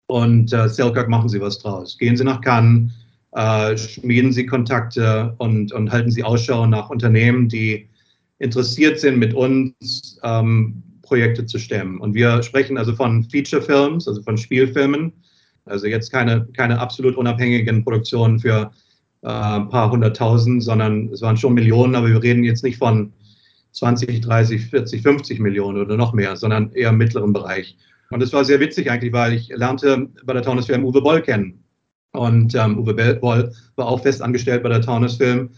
[0.06, 1.96] Und äh, Selkirk, machen Sie was draus.
[1.98, 2.92] Gehen Sie nach Cannes,
[3.32, 7.88] äh, schmieden Sie Kontakte und, und halten Sie Ausschau nach Unternehmen, die
[8.38, 12.00] interessiert sind, mit uns ähm, Projekte zu stemmen.
[12.00, 15.12] Und wir sprechen also von Feature-Films, also von Spielfilmen.
[15.66, 18.72] Also jetzt keine, keine absolut unabhängigen Produktionen für
[19.22, 23.12] äh, ein paar hunderttausend, sondern es waren schon Millionen, aber wir reden jetzt nicht von
[23.72, 27.76] 20, 30, 40, 50 Millionen oder noch mehr, sondern eher im mittleren Bereich.
[28.10, 31.22] Und es war sehr witzig eigentlich, weil ich lernte bei der Taunus Film Uwe Boll
[31.22, 31.62] kennen.
[32.12, 35.50] Und ähm, Uwe Boll war auch fest angestellt bei der Taunus Film.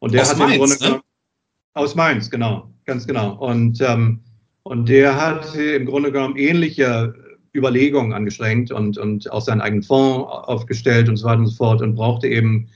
[0.00, 0.80] Und der aus hat Mainz, im Grunde ne?
[0.80, 1.02] genommen,
[1.74, 3.34] aus Mainz, genau, ganz genau.
[3.34, 4.20] Und, ähm,
[4.64, 7.14] und der hat im Grunde genommen ähnliche
[7.54, 11.82] Überlegungen angestrengt und, und auch seinen eigenen Fonds aufgestellt und so weiter und so fort
[11.82, 12.68] und brauchte eben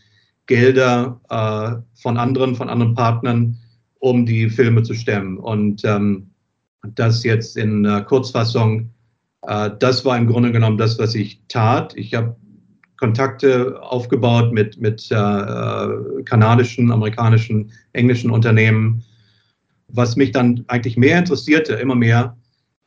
[0.46, 3.58] Gelder äh, von anderen, von anderen Partnern,
[3.98, 5.38] um die Filme zu stemmen.
[5.38, 6.30] Und ähm,
[6.94, 8.90] das jetzt in äh, Kurzfassung,
[9.42, 11.96] äh, das war im Grunde genommen das, was ich tat.
[11.96, 12.36] Ich habe
[12.96, 15.86] Kontakte aufgebaut mit, mit äh,
[16.24, 19.02] kanadischen, amerikanischen, englischen Unternehmen.
[19.88, 22.36] Was mich dann eigentlich mehr interessierte, immer mehr,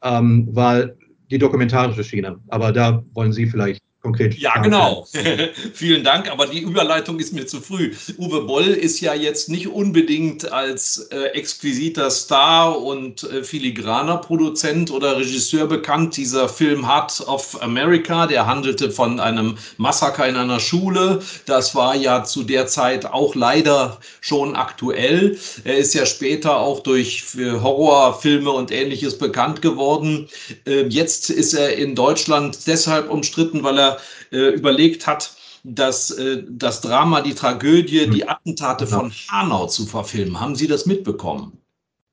[0.04, 0.86] ähm, war
[1.30, 2.40] die dokumentarische Schiene.
[2.48, 4.38] Aber da wollen Sie vielleicht konkret.
[4.38, 5.08] Ja, genau.
[5.74, 7.94] Vielen Dank, aber die Überleitung ist mir zu früh.
[8.18, 14.92] Uwe Boll ist ja jetzt nicht unbedingt als äh, exquisiter Star und äh, filigraner Produzent
[14.92, 16.16] oder Regisseur bekannt.
[16.16, 21.22] Dieser Film Heart of America, der handelte von einem Massaker in einer Schule.
[21.46, 25.38] Das war ja zu der Zeit auch leider schon aktuell.
[25.64, 30.28] Er ist ja später auch durch Horrorfilme und ähnliches bekannt geworden.
[30.66, 33.87] Äh, jetzt ist er in Deutschland deshalb umstritten, weil er
[34.32, 38.30] äh, überlegt hat, das, äh, das Drama, die Tragödie, die hm.
[38.30, 39.00] Attentate genau.
[39.00, 40.40] von Hanau zu verfilmen.
[40.40, 41.58] Haben Sie das mitbekommen?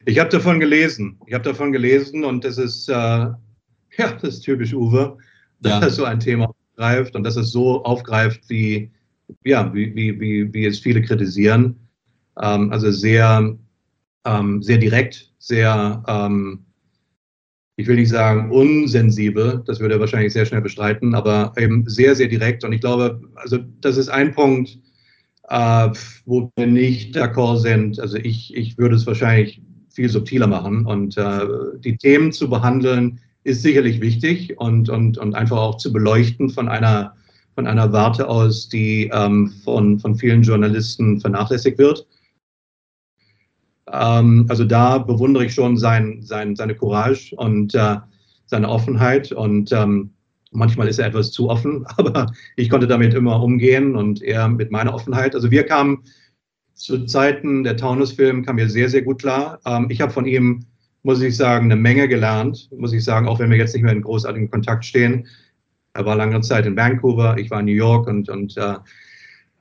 [0.06, 1.18] Ich habe davon gelesen.
[1.26, 3.36] Ich habe davon gelesen und das ist, äh, ja,
[3.96, 5.16] das ist typisch Uwe,
[5.60, 5.90] dass ja.
[5.90, 8.90] so ein Thema aufgreift und dass es so aufgreift, wie,
[9.44, 11.76] ja, wie, wie, wie, wie es viele kritisieren.
[12.42, 13.56] Ähm, also sehr,
[14.24, 16.64] ähm, sehr direkt, sehr, ähm,
[17.76, 22.14] ich will nicht sagen unsensibel, das würde er wahrscheinlich sehr schnell bestreiten, aber eben sehr,
[22.14, 22.64] sehr direkt.
[22.64, 24.78] Und ich glaube, also das ist ein Punkt,
[25.48, 25.90] äh,
[26.24, 27.98] wo wir nicht d'accord sind.
[27.98, 29.60] Also ich, ich würde es wahrscheinlich
[29.90, 30.86] viel subtiler machen.
[30.86, 31.40] Und äh,
[31.78, 36.68] die Themen zu behandeln, ist sicherlich wichtig und, und, und einfach auch zu beleuchten von
[36.68, 37.14] einer,
[37.54, 42.06] von einer Warte aus, die ähm, von, von vielen Journalisten vernachlässigt wird.
[43.92, 47.96] Ähm, also da bewundere ich schon sein, sein, seine Courage und äh,
[48.46, 49.32] seine Offenheit.
[49.32, 50.10] Und ähm,
[50.50, 54.70] manchmal ist er etwas zu offen, aber ich konnte damit immer umgehen und er mit
[54.70, 55.34] meiner Offenheit.
[55.34, 56.04] Also wir kamen
[56.74, 59.60] zu Zeiten der Taunus-Film, kam mir sehr, sehr gut klar.
[59.64, 60.66] Ähm, ich habe von ihm,
[61.02, 63.92] muss ich sagen, eine Menge gelernt, muss ich sagen, auch wenn wir jetzt nicht mehr
[63.92, 65.26] in großartigem Kontakt stehen.
[65.92, 68.76] Er war lange Zeit in Vancouver, ich war in New York und, und äh,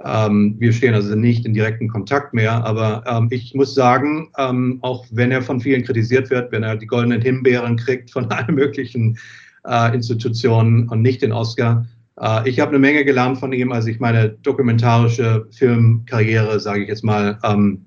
[0.03, 4.79] ähm, wir stehen also nicht in direkten Kontakt mehr, aber ähm, ich muss sagen, ähm,
[4.81, 8.55] auch wenn er von vielen kritisiert wird, wenn er die goldenen Himbeeren kriegt von allen
[8.55, 9.17] möglichen
[9.65, 11.85] äh, Institutionen und nicht den Oscar,
[12.19, 16.89] äh, ich habe eine Menge gelernt von ihm, als ich meine dokumentarische Filmkarriere, sage ich
[16.89, 17.85] jetzt mal, ähm,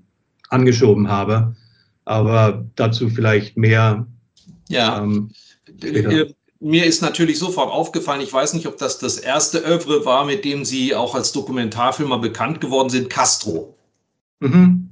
[0.49, 1.55] angeschoben habe.
[2.05, 4.07] Aber dazu vielleicht mehr.
[4.69, 5.03] Ja.
[5.03, 5.31] Ähm,
[6.61, 10.45] mir ist natürlich sofort aufgefallen, ich weiß nicht, ob das das erste Övre war, mit
[10.45, 13.75] dem Sie auch als Dokumentarfilmer bekannt geworden sind, Castro.
[14.41, 14.86] Mhm.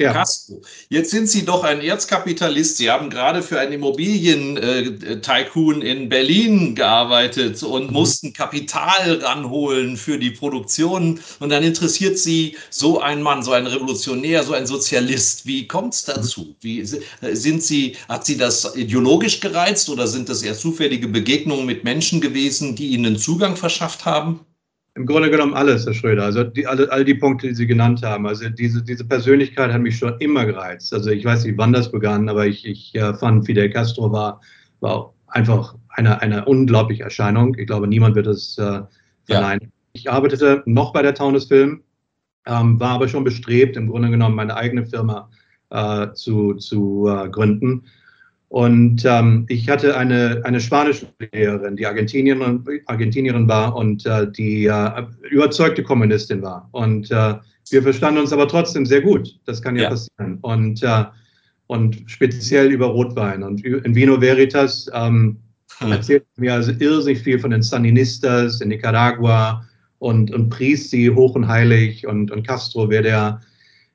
[0.00, 0.14] Ja.
[0.14, 0.62] Castro.
[0.88, 2.78] Jetzt sind Sie doch ein Erzkapitalist.
[2.78, 7.92] Sie haben gerade für einen Immobilien-Tycoon in Berlin gearbeitet und mhm.
[7.92, 11.20] mussten Kapital ranholen für die Produktion.
[11.38, 15.46] Und dann interessiert Sie so ein Mann, so ein Revolutionär, so ein Sozialist.
[15.46, 16.56] Wie kommt es dazu?
[16.62, 21.84] Wie sind Sie, hat Sie das ideologisch gereizt oder sind das eher zufällige Begegnungen mit
[21.84, 24.40] Menschen gewesen, die Ihnen Zugang verschafft haben?
[25.00, 26.24] Im Grunde genommen alles, Herr Schröder.
[26.24, 28.26] Also die, alle, all die Punkte, die Sie genannt haben.
[28.26, 30.92] Also diese, diese Persönlichkeit hat mich schon immer gereizt.
[30.92, 34.42] Also ich weiß nicht, wann das begann, aber ich, ich äh, fand, Fidel Castro war,
[34.80, 37.56] war einfach eine, eine unglaubliche Erscheinung.
[37.56, 38.82] Ich glaube, niemand wird das äh,
[39.24, 39.62] verneinen.
[39.62, 39.68] Ja.
[39.94, 41.82] Ich arbeitete noch bei der Taunus Film,
[42.44, 45.30] ähm, war aber schon bestrebt, im Grunde genommen meine eigene Firma
[45.70, 47.86] äh, zu, zu äh, gründen.
[48.50, 54.66] Und ähm, ich hatte eine, eine spanische Lehrerin, die Argentinierin, Argentinierin war und äh, die
[54.66, 56.68] äh, überzeugte Kommunistin war.
[56.72, 57.34] Und äh,
[57.70, 59.38] wir verstanden uns aber trotzdem sehr gut.
[59.44, 59.90] Das kann ja, ja.
[59.90, 60.38] passieren.
[60.40, 61.04] Und, äh,
[61.68, 63.44] und speziell über Rotwein.
[63.44, 65.36] Und in Vino Veritas ähm,
[65.78, 65.92] hm.
[65.92, 69.64] erzählt mir also irrsinnig viel von den Sandinistas in Nicaragua
[70.00, 72.04] und, und priest sie hoch und heilig.
[72.04, 73.40] Und, und Castro wäre der,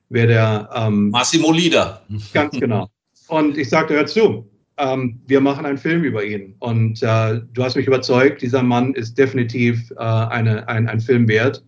[0.07, 2.03] wär der ähm, Massimo Lieder.
[2.31, 2.87] Ganz genau.
[3.27, 6.55] Und ich sagte, hör zu, ähm, wir machen einen Film über ihn.
[6.59, 11.27] Und äh, du hast mich überzeugt, dieser Mann ist definitiv äh, eine, ein, ein Film
[11.27, 11.63] wert.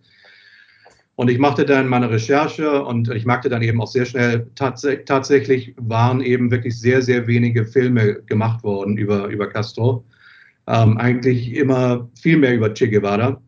[1.16, 4.86] Und ich machte dann meine Recherche und ich merkte dann eben auch sehr schnell, tats
[5.04, 10.04] tatsächlich waren eben wirklich sehr, sehr wenige Filme gemacht worden über, über Castro.
[10.68, 13.42] Ähm, eigentlich immer viel mehr über Che Guevara.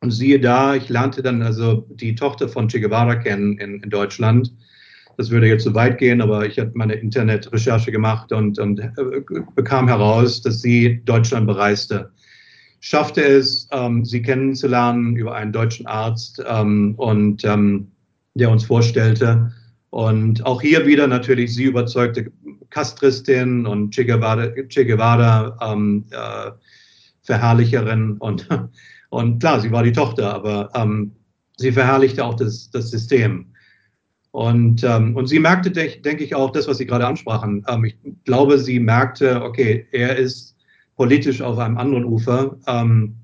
[0.00, 3.90] Und siehe da, ich lernte dann also die Tochter von Che Guevara kennen in, in
[3.90, 4.52] Deutschland.
[5.16, 8.90] Das würde jetzt zu weit gehen, aber ich habe meine Internetrecherche gemacht und, und äh,
[9.54, 12.10] bekam heraus, dass sie Deutschland bereiste.
[12.80, 17.92] Schaffte es, ähm, sie kennenzulernen über einen deutschen Arzt ähm, und ähm,
[18.34, 19.52] der uns vorstellte.
[19.90, 22.32] Und auch hier wieder natürlich sie überzeugte
[22.70, 26.50] Castristin und Che Guevara, che Guevara ähm, äh,
[27.22, 28.48] Verherrlicherin und,
[29.10, 31.12] und klar, sie war die Tochter, aber ähm,
[31.56, 33.51] sie verherrlichte auch das, das System.
[34.32, 37.64] Und, ähm, und sie merkte, denke ich, auch das, was Sie gerade ansprachen.
[37.68, 40.56] Ähm, ich glaube, sie merkte, okay, er ist
[40.96, 43.14] politisch auf einem anderen Ufer, ähm,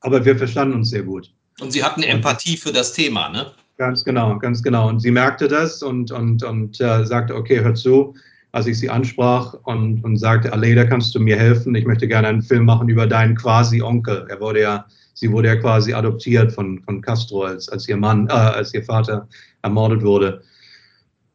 [0.00, 1.32] aber wir verstanden uns sehr gut.
[1.60, 3.52] Und Sie hatten Empathie für das Thema, ne?
[3.78, 4.88] Ganz genau, ganz genau.
[4.90, 8.14] Und sie merkte das und, und, und äh, sagte, okay, hör zu,
[8.52, 11.74] als ich sie ansprach und, und sagte, Aleda, kannst du mir helfen?
[11.74, 14.26] Ich möchte gerne einen Film machen über deinen quasi Onkel.
[14.28, 18.28] Er wurde ja, sie wurde ja quasi adoptiert von, von Castro, als, als ihr Mann,
[18.28, 19.26] äh, als ihr Vater
[19.62, 20.42] ermordet wurde.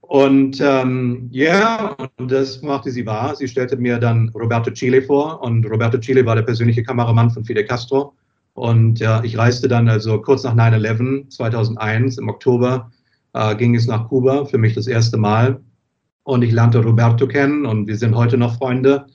[0.07, 3.35] Und ähm, ja, und das machte sie wahr.
[3.35, 7.43] Sie stellte mir dann Roberto Chile vor und Roberto Chile war der persönliche Kameramann von
[7.43, 8.13] Fidel Castro.
[8.53, 12.91] Und äh, ich reiste dann also kurz nach 9-11, 2001, im Oktober,
[13.33, 15.59] äh, ging es nach Kuba, für mich das erste Mal.
[16.23, 19.07] Und ich lernte Roberto kennen und wir sind heute noch Freunde.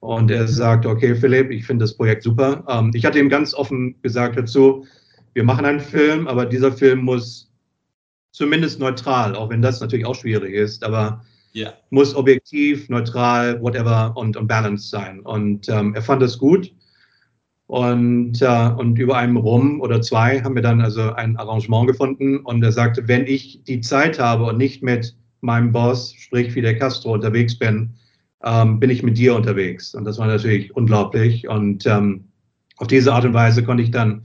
[0.00, 2.64] Und er sagte, okay, Philipp, ich finde das Projekt super.
[2.68, 4.86] Ähm, ich hatte ihm ganz offen gesagt dazu,
[5.32, 7.49] wir machen einen Film, aber dieser Film muss
[8.32, 11.74] zumindest neutral, auch wenn das natürlich auch schwierig ist, aber yeah.
[11.90, 15.20] muss objektiv, neutral, whatever und, und balanced sein.
[15.20, 16.72] Und ähm, er fand das gut.
[17.66, 22.38] Und, äh, und über einen Rum oder zwei haben wir dann also ein Arrangement gefunden.
[22.38, 26.76] Und er sagte, wenn ich die Zeit habe und nicht mit meinem Boss, sprich Fidel
[26.76, 27.94] Castro, unterwegs bin,
[28.42, 29.94] ähm, bin ich mit dir unterwegs.
[29.94, 31.46] Und das war natürlich unglaublich.
[31.48, 32.24] Und ähm,
[32.78, 34.24] auf diese Art und Weise konnte ich dann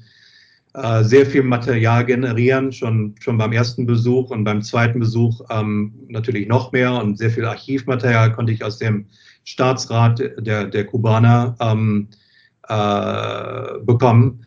[0.76, 5.94] äh, sehr viel Material generieren, schon, schon beim ersten Besuch und beim zweiten Besuch ähm,
[6.10, 9.06] natürlich noch mehr und sehr viel Archivmaterial konnte ich aus dem
[9.46, 12.10] Staatsrat der, der Kubaner ähm,
[12.68, 14.46] äh, bekommen.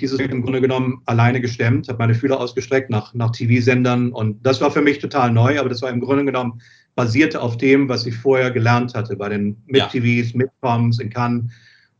[0.00, 4.60] Dieses im Grunde genommen alleine gestemmt, habe meine Fühler ausgestreckt nach, nach TV-Sendern und das
[4.60, 6.60] war für mich total neu, aber das war im Grunde genommen
[6.94, 10.38] basierte auf dem, was ich vorher gelernt hatte bei den Mit-TVs, ja.
[10.38, 11.50] Mitcoms in Cannes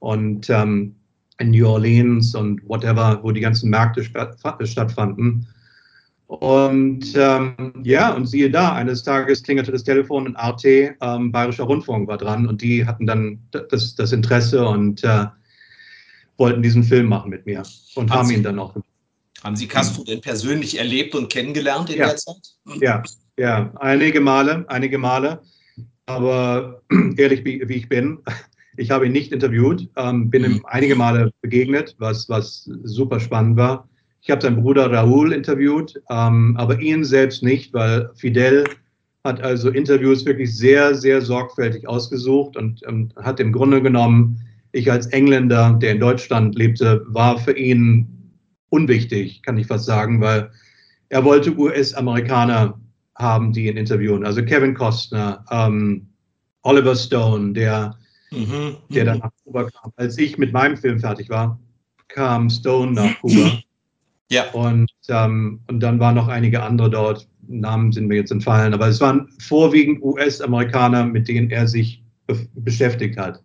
[0.01, 0.97] und ähm,
[1.41, 5.47] in New Orleans und whatever, wo die ganzen Märkte stattfanden.
[6.27, 10.65] Und ähm, ja, und siehe da, eines Tages klingelte das Telefon und RT,
[11.01, 15.27] ähm, Bayerischer Rundfunk war dran und die hatten dann das, das Interesse und äh,
[16.37, 17.65] wollten diesen Film machen mit mir
[17.97, 18.89] und haben, haben ihn dann auch gemacht.
[19.43, 22.07] Haben Sie Castro denn persönlich erlebt und kennengelernt in ja.
[22.07, 22.55] der Zeit?
[22.81, 23.03] Ja,
[23.37, 25.43] ja, einige Male, einige Male.
[26.07, 26.83] Aber
[27.17, 28.19] ehrlich, wie, wie ich bin,
[28.81, 30.65] ich habe ihn nicht interviewt, ähm, bin ihm mhm.
[30.65, 33.89] einige Male begegnet, was, was super spannend war.
[34.23, 38.65] Ich habe seinen Bruder Raúl interviewt, ähm, aber ihn selbst nicht, weil Fidel
[39.23, 44.41] hat also Interviews wirklich sehr, sehr sorgfältig ausgesucht und ähm, hat im Grunde genommen,
[44.73, 48.09] ich als Engländer, der in Deutschland lebte, war für ihn
[48.71, 50.51] unwichtig, kann ich fast sagen, weil
[51.11, 52.81] er wollte US-Amerikaner
[53.15, 54.25] haben, die ihn interviewen.
[54.25, 56.07] Also Kevin Costner, ähm,
[56.63, 58.00] Oliver Stone, der
[58.31, 58.77] mhm.
[58.89, 59.93] der dann nach Kuba kam.
[59.97, 61.59] Als ich mit meinem Film fertig war,
[62.09, 63.59] kam Stone nach Kuba.
[64.33, 64.49] Ja.
[64.53, 67.27] Und, ähm, und dann waren noch einige andere dort.
[67.49, 72.39] Namen sind mir jetzt entfallen, aber es waren vorwiegend US-Amerikaner, mit denen er sich be
[72.55, 73.43] beschäftigt hat.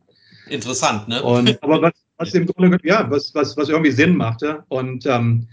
[0.48, 1.24] Interessant, ne?
[1.24, 4.64] Und, aber was, was im Grunde, ja, was, was, was irgendwie Sinn machte.
[4.68, 5.48] Und ähm,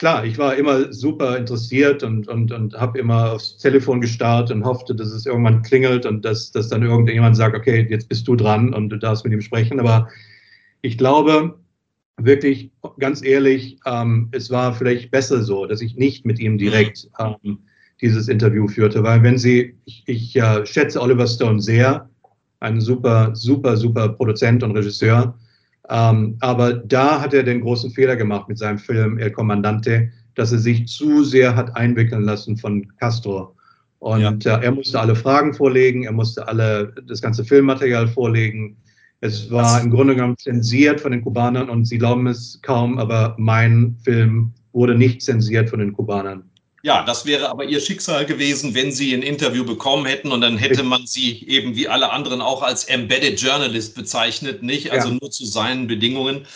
[0.00, 4.64] klar, ich war immer super interessiert und, und, und habe immer aufs Telefon gestarrt und
[4.64, 8.34] hoffte, dass es irgendwann klingelt und dass, dass dann irgendjemand sagt, okay, jetzt bist du
[8.34, 9.78] dran und du darfst mit ihm sprechen.
[9.78, 10.08] Aber
[10.80, 11.58] ich glaube,
[12.16, 17.10] wirklich, ganz ehrlich, ähm, es war vielleicht besser so, dass ich nicht mit ihm direkt
[17.18, 17.36] mhm.
[17.44, 17.58] ähm,
[18.00, 22.08] dieses Interview führte, weil wenn Sie, ich, ich äh, schätze Oliver Stone sehr,
[22.60, 25.38] ein super, super, super Produzent und Regisseur.
[25.90, 30.52] Ähm, aber da hat er den großen Fehler gemacht mit seinem Film El Comandante, dass
[30.52, 33.56] er sich zu sehr hat einwickeln lassen von Castro.
[33.98, 34.58] Und ja.
[34.58, 38.76] äh, er musste alle Fragen vorlegen, er musste alle das ganze Filmmaterial vorlegen.
[39.20, 39.84] Es war Was?
[39.84, 44.52] im Grunde genommen zensiert von den Kubanern und sie glauben es kaum, aber mein Film
[44.72, 46.49] wurde nicht zensiert von den Kubanern.
[46.82, 50.56] Ja, das wäre aber ihr Schicksal gewesen, wenn sie ein Interview bekommen hätten und dann
[50.56, 54.90] hätte man sie eben wie alle anderen auch als Embedded Journalist bezeichnet, nicht?
[54.90, 55.18] Also ja.
[55.20, 56.46] nur zu seinen Bedingungen.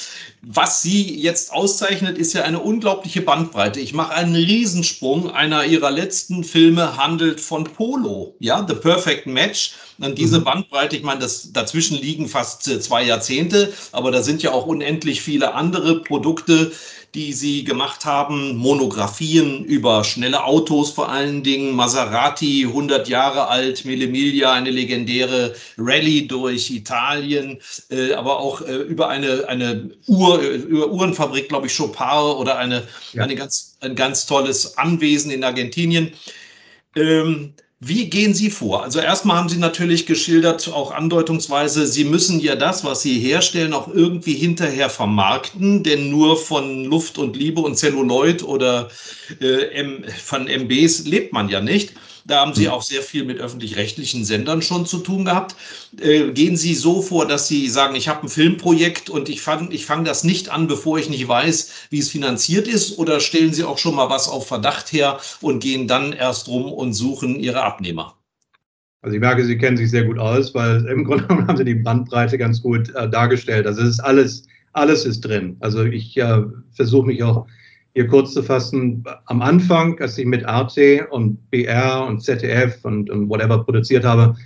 [0.41, 3.81] Was sie jetzt auszeichnet, ist ja eine unglaubliche Bandbreite.
[3.81, 5.31] Ich mache einen Riesensprung.
[5.31, 9.73] Einer ihrer letzten Filme handelt von Polo, ja, The Perfect Match.
[9.99, 10.45] Und diese mhm.
[10.45, 14.67] Bandbreite, ich meine, das, dazwischen liegen fast äh, zwei Jahrzehnte, aber da sind ja auch
[14.67, 16.73] unendlich viele andere Produkte,
[17.15, 23.85] die sie gemacht haben, Monographien über schnelle Autos vor allen Dingen, Maserati, 100 Jahre alt,
[23.85, 27.61] Mille Miglia, eine legendäre Rallye durch Italien,
[27.91, 32.83] äh, aber auch äh, über eine, eine Uhr, über Uhrenfabrik, glaube ich, Chopard oder eine,
[33.13, 33.23] ja.
[33.23, 36.13] eine ganz, ein ganz tolles Anwesen in Argentinien.
[36.97, 38.83] Ähm, Wie gehen Sie vor?
[38.83, 43.75] Also erstmal haben Sie natürlich geschildert, auch andeutungsweise, Sie müssen ja das, was Sie herstellen,
[43.75, 48.91] auch irgendwie hinterher vermarkten, denn nur von Luft und Liebe und Celluloid oder
[49.41, 49.85] äh,
[50.23, 51.93] von MBs lebt man ja nicht.
[52.27, 52.73] Da haben Sie hm.
[52.73, 55.55] auch sehr viel mit öffentlich-rechtlichen Sendern schon zu tun gehabt.
[56.01, 59.73] Äh, gehen Sie so vor, dass Sie sagen, ich habe ein Filmprojekt und ich fange
[59.73, 62.99] ich fang das nicht an, bevor ich nicht weiß, wie es finanziert ist?
[62.99, 66.73] Oder stellen Sie auch schon mal was auf Verdacht her und gehen dann erst rum
[66.73, 68.17] und suchen Ihre Abnehmer?
[69.03, 71.65] Also ich merke, Sie kennen sich sehr gut aus, weil im Grunde genommen haben Sie
[71.65, 73.67] die Bandbreite ganz gut äh, dargestellt.
[73.67, 75.59] Also es ist alles, alles ist drin.
[75.61, 77.47] Also ich äh, versuche mich auch
[77.95, 83.09] hier kurz zu fassen, am Anfang, als ich mit RT und BR und ZDF und,
[83.09, 84.37] und whatever produziert habe,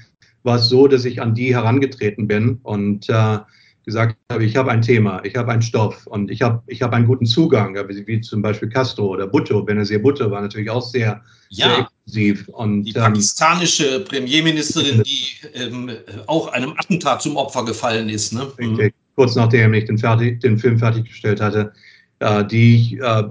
[0.42, 3.38] war es so, dass ich an die herangetreten bin und äh,
[3.84, 6.92] gesagt habe, ich habe ein Thema, ich habe einen Stoff und ich habe ich hab
[6.92, 9.62] einen guten Zugang, wie, zum Beispiel Castro oder Bhutto.
[9.62, 12.48] Benazir Bhutto war natürlich auch sehr, ja, sehr exklusiv.
[12.48, 15.24] Und, die ähm, pakistanische Premierministerin, die
[15.54, 15.90] ähm,
[16.26, 18.34] auch einem Attentat zum Opfer gefallen ist.
[18.34, 18.46] Ne?
[18.58, 18.92] Richtig.
[19.16, 21.72] Kurz nachdem ich den, fertig, den Film fertiggestellt hatte
[22.20, 23.24] äh, die ich äh,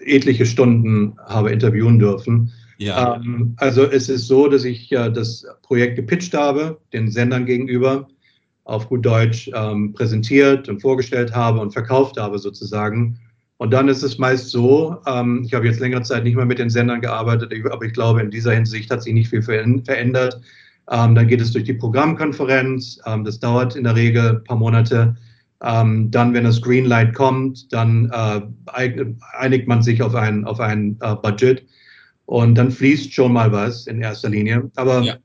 [0.00, 2.52] etliche Stunden habe interviewen dürfen.
[2.78, 3.16] Ja.
[3.16, 8.08] Ähm, also es ist so, dass ich äh, das Projekt gepitcht habe, den Sendern gegenüber,
[8.64, 13.18] auf gut Deutsch ähm, präsentiert und vorgestellt habe und verkauft habe sozusagen.
[13.58, 16.58] Und dann ist es meist so, ähm, ich habe jetzt längere Zeit nicht mehr mit
[16.58, 20.40] den Sendern gearbeitet, aber ich glaube, in dieser Hinsicht hat sich nicht viel verändert.
[20.90, 24.56] Ähm, dann geht es durch die Programmkonferenz, ähm, das dauert in der Regel ein paar
[24.56, 25.16] Monate.
[25.64, 28.42] Ähm, dann, wenn das Greenlight kommt, dann äh,
[29.38, 31.64] einigt man sich auf ein, auf ein äh, Budget
[32.26, 34.70] und dann fließt schon mal was in erster Linie.
[34.76, 35.16] Aber ja.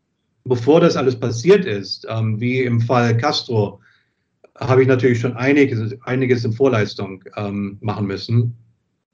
[0.45, 3.81] bevor das alles passiert ist, ähm, wie im Fall Castro,
[4.59, 8.55] habe ich natürlich schon einiges, einiges in Vorleistung ähm, machen müssen.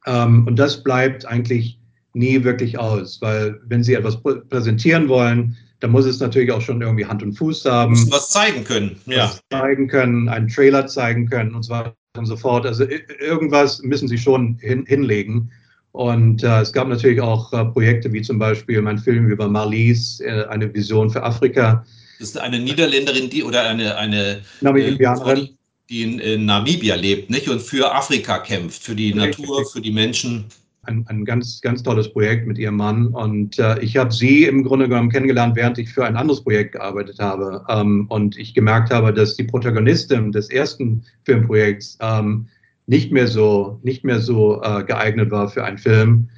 [0.05, 1.79] Ähm, und das bleibt eigentlich
[2.13, 6.81] nie wirklich aus, weil wenn Sie etwas präsentieren wollen, da muss es natürlich auch schon
[6.81, 7.91] irgendwie Hand und Fuß haben.
[7.91, 9.31] Müssen was zeigen können, ja.
[9.51, 12.65] zeigen können, einen Trailer zeigen können und so weiter und so fort.
[12.65, 12.85] Also
[13.19, 15.51] irgendwas müssen sie schon hin, hinlegen.
[15.91, 20.19] Und äh, es gab natürlich auch äh, Projekte wie zum Beispiel mein Film über Marlies,
[20.19, 21.85] äh, eine Vision für Afrika.
[22.19, 25.57] Das ist eine Niederländerin, die oder eine, eine Namibianerin,
[25.89, 27.47] die in, in, Namibia lebt, nicht?
[27.47, 29.39] Und für Afrika kämpft, für die Richtig.
[29.39, 30.45] Natur, für die Menschen
[30.87, 33.07] ein, ein ganz, ganz tolles Projekt mit ihrem Mann.
[33.07, 36.73] Und äh, ich habe sie im Grunde genommen kennengelernt, während ich für ein anderes Projekt
[36.73, 37.63] gearbeitet habe.
[37.69, 42.47] Ähm, und ich gemerkt habe, dass die Protagonistin des ersten Filmprojekts ähm,
[42.87, 46.29] nicht mehr so, nicht mehr so äh, geeignet war für einen Film.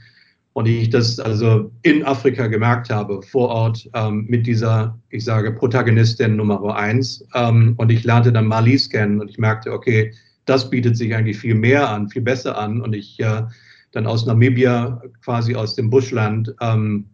[0.53, 5.51] Und ich das also in Afrika gemerkt habe, vor Ort ähm, mit dieser, ich sage,
[5.51, 7.23] Protagonistin Nummer eins.
[7.35, 10.13] Ähm, und ich lernte dann Marlies kennen und ich merkte, okay,
[10.45, 12.81] das bietet sich eigentlich viel mehr an, viel besser an.
[12.81, 13.43] Und ich äh,
[13.97, 17.05] dann aus Namibia, quasi aus dem Buschland, ähm,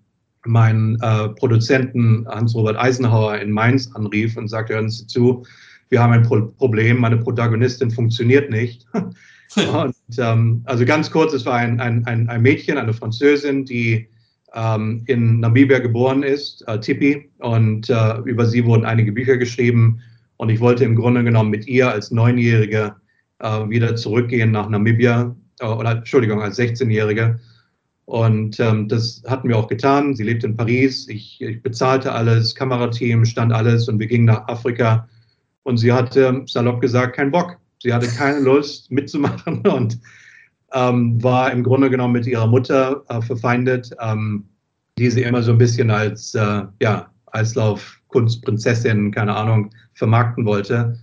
[0.45, 5.45] meinen äh, Produzenten Hans-Robert Eisenhower in Mainz anrief und sagte, hören Sie zu,
[5.89, 8.85] wir haben ein Pro Problem, meine Protagonistin funktioniert nicht.
[8.93, 14.09] und, ähm, also ganz kurz, es war ein, ein, ein, Mädchen, eine Französin, die
[14.53, 20.01] ähm, in Namibia geboren ist, äh, Tippi, und äh, über sie wurden einige Bücher geschrieben.
[20.35, 22.95] Und ich wollte im Grunde genommen mit ihr als Neunjährige
[23.39, 25.33] äh, wieder zurückgehen nach Namibia,
[25.63, 27.39] oder Entschuldigung, als 16-Jährige.
[28.05, 30.15] Und ähm, das hatten wir auch getan.
[30.15, 31.07] Sie lebt in Paris.
[31.07, 35.07] Ich, ich, bezahlte alles, Kamerateam, stand alles und wir gingen nach Afrika.
[35.63, 37.57] Und sie hatte, salopp gesagt, keinen Bock.
[37.81, 39.99] Sie hatte keine Lust mitzumachen und
[40.73, 44.45] ähm, war im Grunde genommen mit ihrer Mutter äh, verfeindet, ähm,
[44.97, 50.99] die sie immer so ein bisschen als äh, ja, Eislaufkunstprinzessin, keine Ahnung, vermarkten wollte.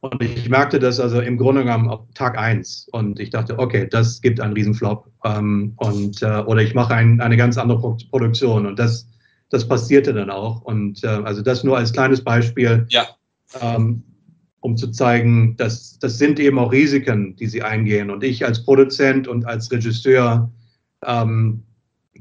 [0.00, 3.88] Und ich merkte das also im Grunde genommen auf Tag eins Und ich dachte, okay,
[3.90, 5.10] das gibt einen Riesenflop.
[5.24, 8.66] Ähm, und, äh, oder ich mache ein, eine ganz andere Pro Produktion.
[8.66, 9.08] Und das,
[9.50, 10.62] das passierte dann auch.
[10.62, 13.08] Und äh, also das nur als kleines Beispiel, ja.
[13.60, 14.04] ähm,
[14.60, 18.10] um zu zeigen, dass das sind eben auch Risiken, die sie eingehen.
[18.10, 20.52] Und ich als Produzent und als Regisseur,
[21.04, 21.64] ähm,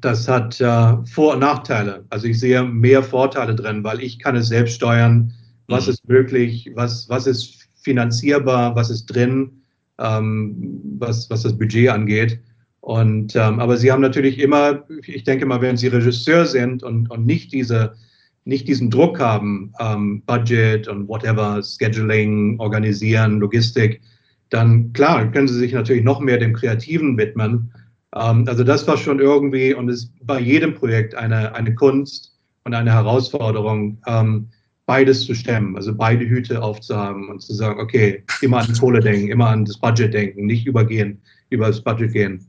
[0.02, 2.06] das hat äh, Vor- und Nachteile.
[2.10, 5.34] Also ich sehe mehr Vorteile drin, weil ich kann es selbst steuern,
[5.68, 5.94] was mhm.
[5.94, 9.62] ist möglich, was, was ist finanzierbar, was ist drin,
[9.98, 12.38] ähm, was, was das Budget angeht.
[12.82, 17.10] Und, ähm, aber sie haben natürlich immer, ich denke mal, wenn sie Regisseur sind und,
[17.10, 17.96] und nicht, diese,
[18.44, 24.02] nicht diesen Druck haben, ähm, Budget und whatever, Scheduling, Organisieren, Logistik,
[24.50, 27.72] dann klar, können sie sich natürlich noch mehr dem Kreativen widmen.
[28.14, 32.74] Ähm, also das war schon irgendwie und ist bei jedem Projekt eine, eine Kunst und
[32.74, 34.50] eine Herausforderung, ähm,
[34.88, 39.02] beides zu stemmen, also beide Hüte aufzuhaben und zu sagen, okay, immer an die Kohle
[39.02, 42.48] denken, immer an das Budget denken, nicht übergehen, über das Budget gehen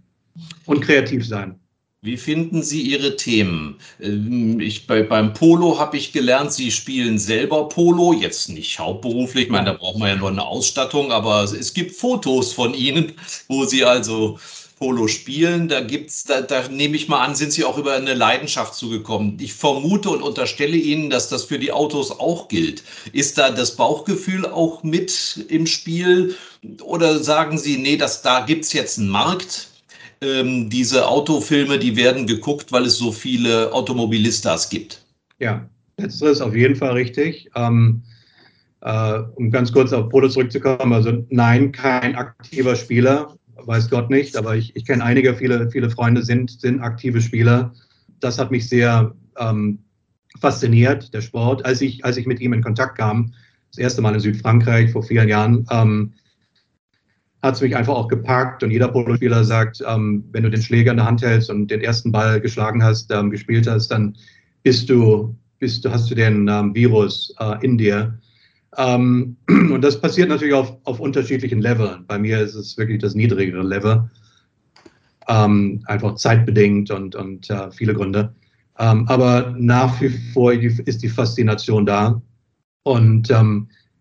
[0.65, 1.57] und kreativ sein.
[2.01, 3.75] Wie finden Sie Ihre Themen?
[4.01, 9.47] Ähm, ich, bei, beim Polo habe ich gelernt, Sie spielen selber Polo, jetzt nicht hauptberuflich,
[9.47, 13.15] ich meine, da braucht man ja nur eine Ausstattung, aber es gibt Fotos von Ihnen,
[13.49, 14.39] wo Sie also
[14.79, 15.69] Polo spielen.
[15.69, 19.37] Da gibt's, da, da nehme ich mal an, sind Sie auch über eine Leidenschaft zugekommen.
[19.41, 22.83] Ich vermute und unterstelle Ihnen, dass das für die Autos auch gilt.
[23.13, 26.35] Ist da das Bauchgefühl auch mit im Spiel?
[26.83, 29.69] Oder sagen Sie, nee, das, da gibt es jetzt einen Markt,
[30.21, 35.05] ähm, diese Autofilme, die werden geguckt, weil es so viele Automobilistas gibt.
[35.39, 37.51] Ja, letzteres ist auf jeden Fall richtig.
[37.55, 38.03] Ähm,
[38.81, 44.37] äh, um ganz kurz auf Polo zurückzukommen, also nein, kein aktiver Spieler, weiß Gott nicht,
[44.37, 47.73] aber ich, ich kenne einige, viele, viele Freunde sind, sind aktive Spieler.
[48.21, 49.81] Das hat mich sehr ähm,
[50.41, 51.65] fasziniert, der Sport.
[51.65, 53.33] Als ich, als ich mit ihm in Kontakt kam,
[53.71, 56.15] das erste Mal in Südfrankreich vor vielen Jahren, ähm,
[57.43, 58.63] hat es mich einfach auch gepackt.
[58.63, 61.81] Und jeder Polospieler sagt, ähm, wenn du den Schläger in der Hand hältst und den
[61.81, 64.17] ersten Ball geschlagen hast, ähm, gespielt hast, dann
[64.63, 68.19] bist du, bist du, hast du den ähm, Virus äh, in dir.
[68.79, 72.05] Ähm, und das passiert natürlich auf, auf unterschiedlichen Leveln.
[72.07, 74.11] Bei mir ist es wirklich das niedrigere Level.
[75.29, 78.35] Ähm, einfach zeitbedingt und, und äh, viele Gründe.
[78.79, 82.23] Ähm, aber nach wie vor ist die Faszination da.
[82.85, 83.31] Und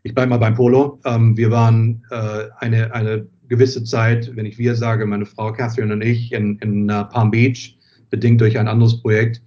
[0.08, 1.02] ich bleibe mal beim Polo.
[1.04, 5.92] Ähm, wir waren äh, eine, eine gewisse Zeit, wenn ich wir sage, meine Frau Catherine
[5.92, 7.78] und ich in, in uh, Palm Beach,
[8.10, 9.42] bedingt durch ein anderes Projekt.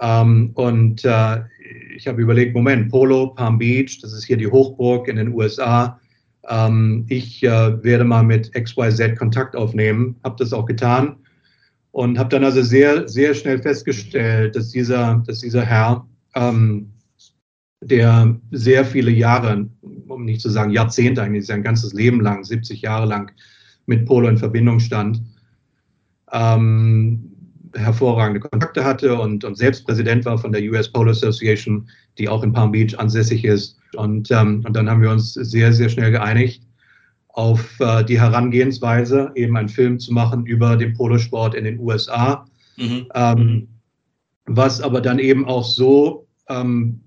[0.00, 1.40] Ähm, und äh,
[1.96, 5.98] ich habe überlegt, Moment, Polo, Palm Beach, das ist hier die Hochburg in den USA.
[6.48, 11.16] Ähm, ich äh, werde mal mit XYZ Kontakt aufnehmen, habe das auch getan
[11.92, 16.92] und habe dann also sehr, sehr schnell festgestellt, dass dieser, dass dieser Herr ähm,
[17.80, 19.68] der sehr viele Jahre,
[20.08, 23.32] um nicht zu sagen Jahrzehnte, eigentlich sein ganzes Leben lang, 70 Jahre lang
[23.86, 25.22] mit Polo in Verbindung stand,
[26.32, 27.35] ähm,
[27.76, 32.42] hervorragende Kontakte hatte und, und, selbst Präsident war von der US Polo Association, die auch
[32.42, 33.78] in Palm Beach ansässig ist.
[33.94, 36.62] Und, ähm, und dann haben wir uns sehr, sehr schnell geeinigt
[37.28, 42.46] auf äh, die Herangehensweise, eben einen Film zu machen über den Polosport in den USA,
[42.76, 43.06] mhm.
[43.14, 43.68] ähm,
[44.46, 47.00] was aber dann eben auch so ähm,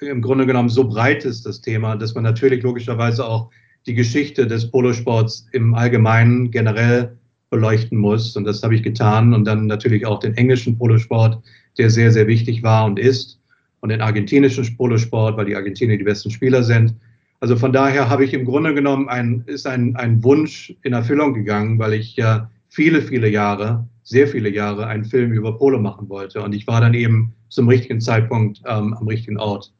[0.00, 3.50] im Grunde genommen so breit ist, das Thema, dass man natürlich logischerweise auch
[3.86, 7.18] die Geschichte des Polosports im Allgemeinen generell
[7.50, 8.36] beleuchten muss.
[8.36, 9.34] Und das habe ich getan.
[9.34, 11.42] Und dann natürlich auch den englischen Polosport,
[11.76, 13.38] der sehr, sehr wichtig war und ist.
[13.80, 16.94] Und den argentinischen Polosport, weil die Argentinier die besten Spieler sind.
[17.40, 21.34] Also von daher habe ich im Grunde genommen ein, ist ein, ein Wunsch in Erfüllung
[21.34, 26.08] gegangen, weil ich ja viele, viele Jahre, sehr viele Jahre einen Film über Polo machen
[26.08, 26.42] wollte.
[26.42, 29.72] Und ich war dann eben zum richtigen Zeitpunkt ähm, am richtigen Ort.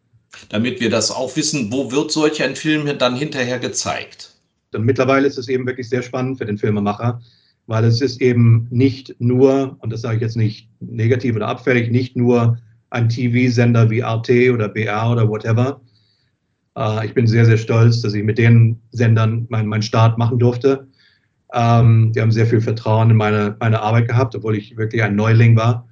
[0.50, 4.34] Damit wir das auch wissen, wo wird solch ein Film dann hinterher gezeigt?
[4.74, 7.20] Und mittlerweile ist es eben wirklich sehr spannend für den Filmemacher,
[7.68, 11.90] weil es ist eben nicht nur, und das sage ich jetzt nicht negativ oder abfällig,
[11.90, 12.58] nicht nur
[12.90, 15.82] ein TV-Sender wie RT oder BR oder whatever.
[16.76, 20.38] Äh, ich bin sehr, sehr stolz, dass ich mit den Sendern meinen mein Start machen
[20.38, 20.88] durfte.
[21.52, 25.14] Ähm, die haben sehr viel Vertrauen in meine, meine Arbeit gehabt, obwohl ich wirklich ein
[25.14, 25.86] Neuling war.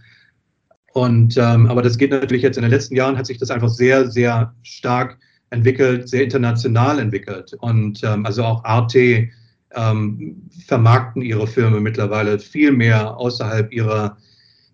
[0.95, 3.69] Und, ähm, aber das geht natürlich jetzt in den letzten Jahren, hat sich das einfach
[3.69, 5.19] sehr, sehr stark
[5.51, 7.53] entwickelt, sehr international entwickelt.
[7.61, 9.29] Und ähm, also auch Arte
[9.75, 14.17] ähm, vermarkten ihre Filme mittlerweile viel mehr außerhalb ihrer,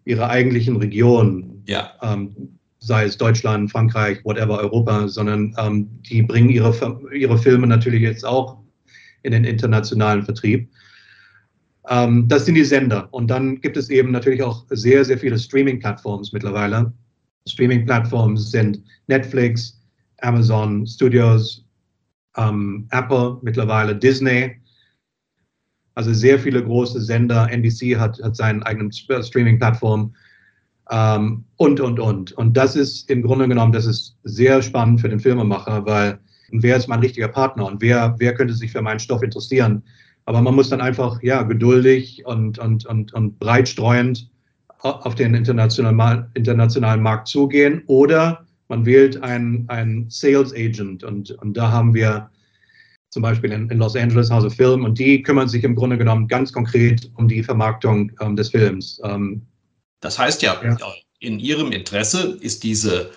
[0.04, 1.62] ihrer eigentlichen Region.
[1.66, 1.92] Ja.
[2.02, 6.74] Ähm, sei es Deutschland, Frankreich, whatever, Europa, sondern ähm, die bringen ihre,
[7.14, 8.58] ihre Filme natürlich jetzt auch
[9.22, 10.68] in den internationalen Vertrieb.
[11.88, 13.08] Ähm, das sind die Sender.
[13.12, 16.92] Und dann gibt es eben natürlich auch sehr, sehr viele Streaming-Plattformen mittlerweile.
[17.46, 19.80] Streaming-Plattformen sind Netflix,
[20.20, 21.64] Amazon Studios,
[22.36, 24.56] ähm, Apple, mittlerweile Disney.
[25.94, 27.50] Also sehr viele große Sender.
[27.50, 30.14] NBC hat, hat seinen eigenen Streaming-Plattform
[30.90, 32.32] ähm, und, und, und.
[32.32, 36.18] Und das ist im Grunde genommen, das ist sehr spannend für den Filmemacher, weil
[36.50, 39.82] wer ist mein richtiger Partner und wer, wer könnte sich für meinen Stoff interessieren?
[40.24, 43.74] Aber man muss dann einfach ja, geduldig und, und, und, und breit
[44.82, 51.56] auf den internationalen, internationalen Markt zugehen oder man wählt einen, einen Sales Agent und, und
[51.56, 52.30] da haben wir
[53.12, 55.98] zum Beispiel in, in, Los Angeles House of Film und die kümmern sich im Grunde
[55.98, 58.98] genommen ganz konkret um die Vermarktung ähm, des Films.
[59.04, 59.42] Ähm,
[60.00, 60.76] das heißt ja, ja,
[61.20, 63.10] in Ihrem Interesse ist diese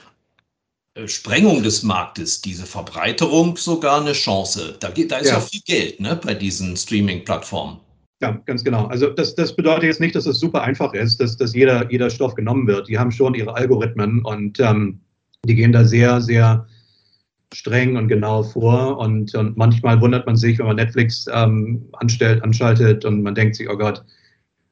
[0.96, 4.76] äh, Sprengung des Marktes, diese Verbreiterung sogar eine Chance.
[4.82, 5.38] Da, geht, da ist ja.
[5.38, 7.80] auch viel Geld ne, bei diesen Streaming-Plattformen.
[8.22, 8.88] Ja, ganz genau.
[8.88, 12.10] Also das, das bedeutet jetzt nicht, dass es super einfach ist, dass, dass jeder, jeder
[12.10, 12.89] Stoff genommen wird.
[12.89, 15.00] Die haben schon ihre Algorithmen und ähm,
[15.46, 16.68] die gehen da sehr, sehr
[17.56, 18.97] streng und genau vor.
[18.97, 23.56] Und, und manchmal wundert man sich, wenn man Netflix ähm, anstellt, anschaltet und man denkt
[23.56, 24.03] sich, oh Gott,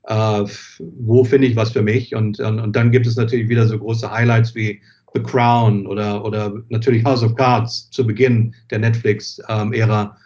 [0.06, 0.44] Äh,
[0.80, 2.14] wo finde ich was für mich?
[2.14, 4.82] Und, und, und dann gibt es natürlich wieder so große Highlights wie
[5.14, 10.18] The Crown oder, oder natürlich House of Cards zu Beginn der Netflix-Ära.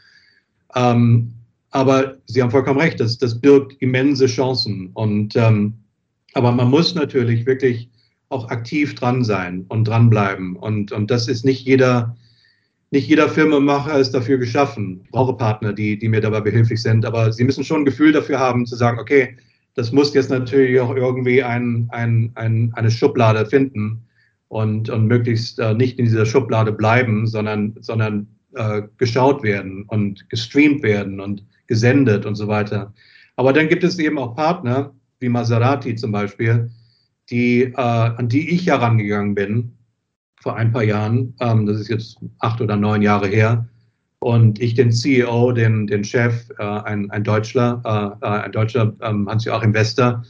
[0.73, 1.33] Ähm,
[1.69, 4.89] aber Sie haben vollkommen recht, das, das birgt immense Chancen.
[4.95, 5.73] Und, ähm,
[6.33, 7.87] aber man muss natürlich wirklich
[8.29, 10.55] auch aktiv dran sein und dranbleiben.
[10.55, 12.17] Und, und das ist nicht jeder,
[12.91, 15.01] nicht jeder Firmemacher ist dafür geschaffen.
[15.03, 17.05] Ich brauche Partner, die, die mir dabei behilflich sind.
[17.05, 19.37] Aber sie müssen schon ein Gefühl dafür haben, zu sagen, okay,
[19.75, 24.03] das muss jetzt natürlich auch irgendwie ein, ein, ein, eine Schublade finden
[24.47, 30.29] und, und möglichst äh, nicht in dieser Schublade bleiben, sondern, sondern äh, geschaut werden und
[30.29, 32.93] gestreamt werden und gesendet und so weiter.
[33.35, 36.71] Aber dann gibt es eben auch Partner, wie Maserati zum Beispiel,
[37.29, 39.76] die, äh, an die ich herangegangen bin
[40.47, 41.33] vor ein paar Jahren.
[41.41, 43.67] Ähm, das ist jetzt acht oder neun Jahre her.
[44.19, 48.93] Und ich den CEO, den, den Chef, äh, ein, ein Deutscher, äh, äh ein Deutscher
[49.01, 50.23] ähm, Hans-Joachim Wester,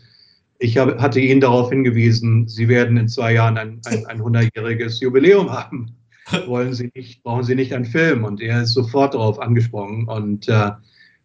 [0.57, 4.99] ich hab, hatte ihn darauf hingewiesen, Sie werden in zwei Jahren ein, ein, ein 100-jähriges
[5.01, 5.95] Jubiläum haben.
[6.47, 8.24] Wollen Sie nicht, brauchen Sie nicht einen Film?
[8.24, 10.72] Und er ist sofort darauf angesprungen und äh,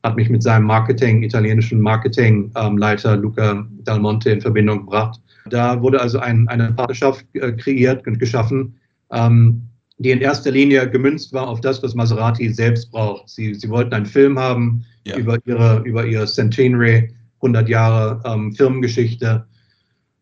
[0.02, 5.18] hat mich mit seinem Marketing, italienischen Marketingleiter ähm, Luca Dal Monte in Verbindung gebracht.
[5.48, 8.74] Da wurde also ein, eine Partnerschaft äh, kreiert und geschaffen,
[9.12, 9.62] ähm,
[9.98, 13.28] die in erster Linie gemünzt war auf das, was Maserati selbst braucht.
[13.28, 15.16] Sie, sie wollten einen Film haben ja.
[15.16, 19.46] über, ihre, über ihr Centenary, 100 Jahre ähm, Firmengeschichte.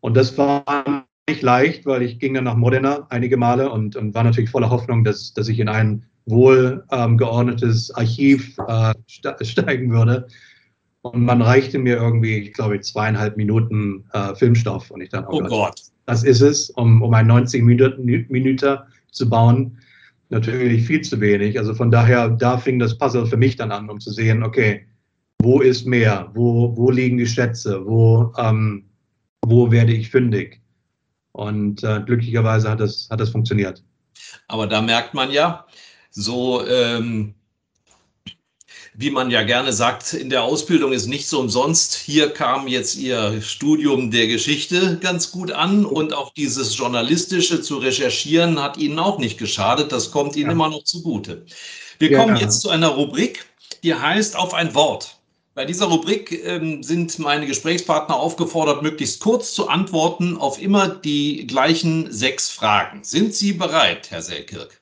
[0.01, 4.13] Und das war nicht leicht, weil ich ging dann nach Modena einige Male und, und
[4.13, 9.91] war natürlich voller Hoffnung, dass, dass ich in ein wohl ähm, geordnetes Archiv äh, steigen
[9.91, 10.27] würde.
[11.01, 14.91] Und man reichte mir irgendwie, ich glaube, zweieinhalb Minuten äh, Filmstoff.
[14.91, 15.81] Und ich dachte, oh, oh Gott, Gott,
[16.11, 18.79] das ist es, um, um einen 90 Minuten, Minuten
[19.11, 19.77] zu bauen.
[20.27, 21.57] Natürlich viel zu wenig.
[21.57, 24.85] Also von daher, da fing das Puzzle für mich dann an, um zu sehen, okay,
[25.41, 26.29] wo ist mehr?
[26.33, 27.85] Wo, wo liegen die Schätze?
[27.85, 28.89] Wo, ähm,
[29.45, 30.59] wo werde ich fündig?
[31.31, 33.81] Und äh, glücklicherweise hat das, hat das funktioniert.
[34.49, 35.65] Aber da merkt man ja,
[36.09, 37.35] so ähm,
[38.93, 41.95] wie man ja gerne sagt, in der Ausbildung ist nichts umsonst.
[41.95, 47.77] Hier kam jetzt Ihr Studium der Geschichte ganz gut an und auch dieses Journalistische zu
[47.77, 49.91] recherchieren hat Ihnen auch nicht geschadet.
[49.91, 50.51] Das kommt Ihnen ja.
[50.51, 51.45] immer noch zugute.
[51.99, 52.41] Wir kommen ja.
[52.43, 53.45] jetzt zu einer Rubrik,
[53.83, 55.17] die heißt Auf ein Wort.
[55.53, 61.45] Bei dieser Rubrik ähm, sind meine Gesprächspartner aufgefordert, möglichst kurz zu antworten auf immer die
[61.45, 63.03] gleichen sechs Fragen.
[63.03, 64.80] Sind Sie bereit, Herr Selkirk?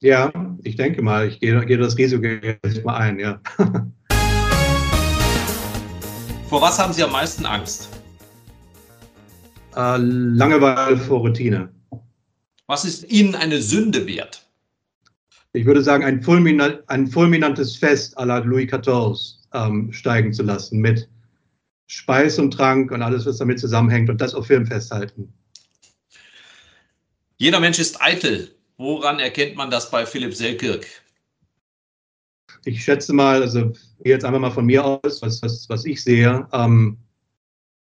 [0.00, 0.32] Ja,
[0.62, 3.40] ich denke mal, ich gehe, gehe das Risiko jetzt mal ein, ja.
[6.48, 7.88] Vor was haben Sie am meisten Angst?
[9.74, 11.68] Äh, Langeweile vor Routine.
[12.68, 14.46] Was ist Ihnen eine Sünde wert?
[15.52, 19.18] Ich würde sagen, ein, fulminant, ein fulminantes Fest à la Louis XIV
[19.52, 21.08] ähm, steigen zu lassen mit
[21.86, 25.32] Speis und Trank und alles, was damit zusammenhängt und das auf Film festhalten.
[27.36, 28.57] Jeder Mensch ist eitel.
[28.78, 30.86] Woran erkennt man das bei Philipp Selkirk?
[32.64, 33.72] Ich schätze mal, also
[34.04, 36.96] jetzt einfach mal von mir aus, was, was, was ich sehe, ähm,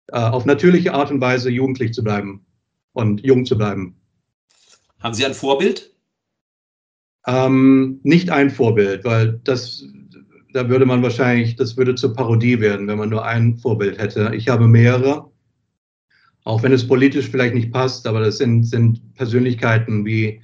[0.09, 2.47] äh, auf natürliche Art und Weise jugendlich zu bleiben
[2.95, 4.01] und jung zu bleiben.
[5.01, 5.95] Haben Sie ein Vorbild?
[7.27, 9.85] Ähm, nicht ein Vorbild, weil das,
[10.55, 14.33] da würde man wahrscheinlich, das würde zur Parodie werden, wenn man nur ein Vorbild hätte.
[14.35, 15.31] Ich habe mehrere,
[16.45, 20.41] auch wenn es politisch vielleicht nicht passt, aber das sind, sind Persönlichkeiten wie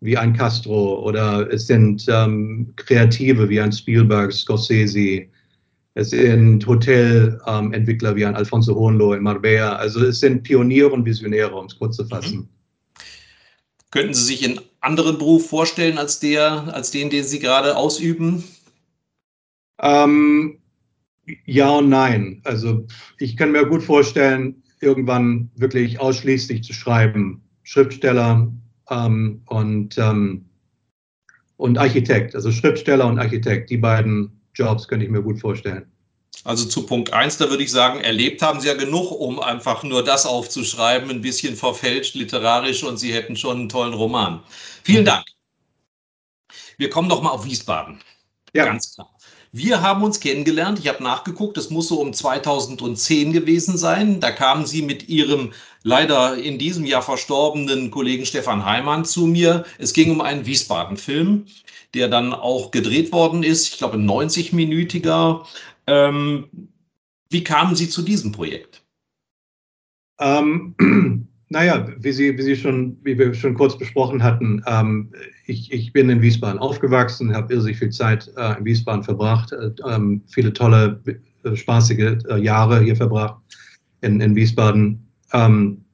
[0.00, 5.26] wie ein Castro oder es sind ähm, Kreative wie ein Spielberg, Scorsese,
[5.94, 9.76] es sind Hotelentwickler ähm, wie ein Alfonso Hohenlohe in Marbella.
[9.76, 12.38] Also es sind Pioniere und Visionäre, um es kurz zu fassen.
[12.38, 12.48] Mhm.
[13.90, 18.44] Könnten Sie sich einen anderen Beruf vorstellen als der, als den, den Sie gerade ausüben?
[19.82, 20.58] Ähm,
[21.44, 22.40] ja und nein.
[22.44, 22.86] Also
[23.18, 27.42] ich kann mir gut vorstellen, irgendwann wirklich ausschließlich zu schreiben.
[27.64, 28.52] Schriftsteller,
[28.90, 30.46] ähm, und, ähm,
[31.56, 33.70] und Architekt, also Schriftsteller und Architekt.
[33.70, 35.86] Die beiden Jobs könnte ich mir gut vorstellen.
[36.44, 39.82] Also zu Punkt 1, da würde ich sagen, erlebt haben Sie ja genug, um einfach
[39.82, 44.42] nur das aufzuschreiben, ein bisschen verfälscht literarisch und Sie hätten schon einen tollen Roman.
[44.82, 45.26] Vielen Dank.
[46.78, 48.00] Wir kommen noch mal auf Wiesbaden.
[48.54, 48.64] Ja.
[48.64, 49.10] Ganz klar.
[49.52, 50.78] Wir haben uns kennengelernt.
[50.78, 54.20] Ich habe nachgeguckt, es muss so um 2010 gewesen sein.
[54.20, 59.64] Da kamen Sie mit Ihrem leider in diesem Jahr verstorbenen Kollegen Stefan Heimann zu mir.
[59.78, 61.46] Es ging um einen Wiesbaden-Film,
[61.94, 63.72] der dann auch gedreht worden ist.
[63.72, 65.44] Ich glaube, ein 90-minütiger.
[65.88, 66.48] Ähm,
[67.28, 68.84] wie kamen Sie zu diesem Projekt?
[70.20, 75.10] Ähm, naja, wie Sie, wie Sie schon, wie wir schon kurz besprochen hatten, ähm,
[75.46, 79.70] ich, ich bin in Wiesbaden aufgewachsen, habe irrsinnig viel Zeit äh, in Wiesbaden verbracht, äh,
[79.88, 81.02] ähm, viele tolle
[81.44, 83.34] äh, spaßige äh, Jahre hier verbracht
[84.00, 85.04] in, in Wiesbaden.
[85.32, 85.84] Ähm,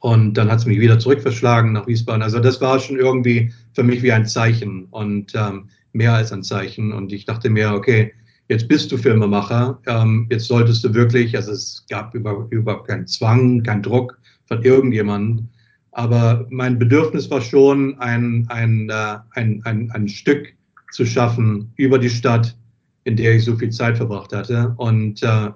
[0.00, 2.22] und dann hat es mich wieder zurückverschlagen nach Wiesbaden.
[2.22, 6.42] Also das war schon irgendwie für mich wie ein Zeichen und ähm, mehr als ein
[6.42, 6.90] Zeichen.
[6.90, 8.14] Und ich dachte mir, okay,
[8.48, 13.06] jetzt bist du Filmemacher, ähm, jetzt solltest du wirklich, also es gab über, überhaupt keinen
[13.06, 15.48] Zwang, keinen Druck von irgendjemandem,
[15.92, 20.54] aber mein Bedürfnis war schon, ein, ein, äh, ein, ein, ein Stück
[20.90, 22.56] zu schaffen über die Stadt,
[23.04, 24.74] in der ich so viel Zeit verbracht hatte.
[24.78, 25.50] Und, äh,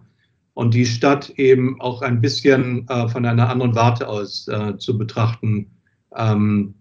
[0.52, 4.98] und die Stadt eben auch ein bisschen äh, von einer anderen Warte aus äh, zu
[4.98, 5.70] betrachten.
[6.14, 6.74] Ähm,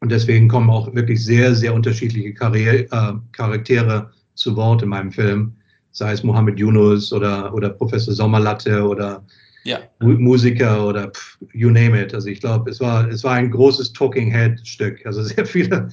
[0.00, 5.12] und deswegen kommen auch wirklich sehr, sehr unterschiedliche Karriere, äh, Charaktere zu Wort in meinem
[5.12, 5.52] Film.
[5.90, 9.22] Sei es Mohammed Yunus oder, oder Professor Sommerlatte oder
[9.64, 9.80] ja.
[10.00, 12.14] Musiker oder pff, you name it.
[12.14, 15.04] Also ich glaube, es war, es war ein großes Talking Head Stück.
[15.06, 15.88] Also sehr viele.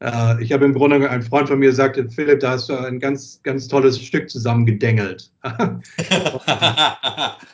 [0.00, 3.00] Äh, ich habe im Grunde, ein Freund von mir sagte, Philipp, da hast du ein
[3.00, 5.30] ganz, ganz tolles Stück zusammen gedengelt.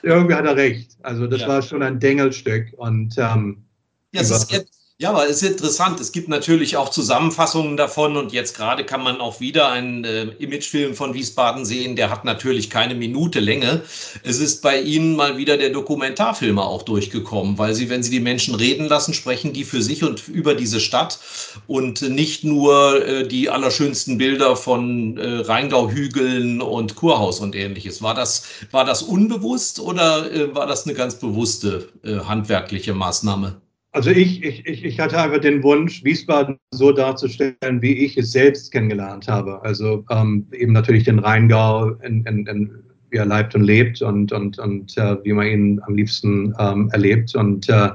[0.02, 0.96] Irgendwie hat er recht.
[1.02, 1.48] Also das ja.
[1.48, 2.72] war schon ein Dengelstück.
[2.76, 3.64] Und ähm,
[4.12, 5.98] ja, es ist, ja, aber es ist interessant.
[5.98, 10.24] Es gibt natürlich auch Zusammenfassungen davon und jetzt gerade kann man auch wieder einen äh,
[10.38, 11.96] Imagefilm von Wiesbaden sehen.
[11.96, 13.80] Der hat natürlich keine Minute Länge.
[14.24, 18.20] Es ist bei Ihnen mal wieder der Dokumentarfilmer auch durchgekommen, weil Sie, wenn Sie die
[18.20, 21.18] Menschen reden lassen, sprechen die für sich und über diese Stadt
[21.66, 28.02] und nicht nur äh, die allerschönsten Bilder von äh, Rheingau-Hügeln und Kurhaus und ähnliches.
[28.02, 33.62] War das, war das unbewusst oder äh, war das eine ganz bewusste äh, handwerkliche Maßnahme?
[33.92, 38.70] Also ich, ich, ich hatte einfach den Wunsch, Wiesbaden so darzustellen, wie ich es selbst
[38.70, 39.60] kennengelernt habe.
[39.64, 42.70] Also ähm, eben natürlich den Rheingau, in, in, in,
[43.10, 46.88] wie er leibt und lebt und, und, und äh, wie man ihn am liebsten ähm,
[46.92, 47.34] erlebt.
[47.34, 47.90] Und äh,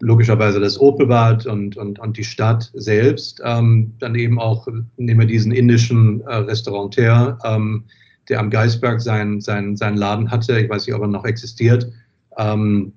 [0.00, 3.42] logischerweise das Opelbad und, und, und die Stadt selbst.
[3.44, 7.84] Ähm, dann eben auch, nehmen wir diesen indischen äh, Restaurateur, ähm,
[8.28, 10.60] der am Geisberg seinen sein, sein Laden hatte.
[10.60, 11.90] Ich weiß nicht, ob er noch existiert.
[12.36, 12.92] Ähm,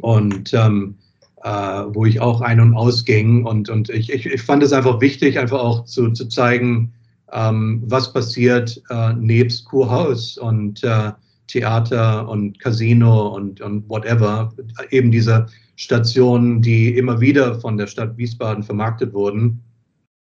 [0.00, 0.94] und ähm,
[1.42, 3.44] äh, wo ich auch ein- und ausging.
[3.44, 6.92] Und, und ich, ich, ich fand es einfach wichtig, einfach auch zu, zu zeigen,
[7.32, 11.12] ähm, was passiert äh, nebst Kurhaus und äh,
[11.46, 14.52] Theater und Casino und, und whatever.
[14.90, 19.62] Eben diese Stationen, die immer wieder von der Stadt Wiesbaden vermarktet wurden.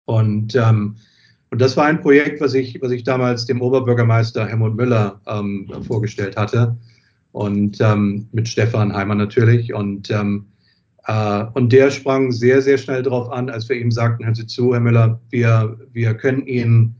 [0.06, 0.96] Und, ähm,
[1.52, 5.70] und das war ein Projekt, was ich, was ich damals dem Oberbürgermeister Helmut Müller ähm,
[5.88, 6.76] vorgestellt hatte.
[7.32, 9.74] Und ähm, mit Stefan Heimer natürlich.
[9.74, 10.53] Und ähm, äh,
[11.06, 14.74] und der sprang sehr, sehr schnell darauf an, als wir ihm sagten, hören Sie zu,
[14.74, 16.96] Herr Müller, wir, wir können Ihnen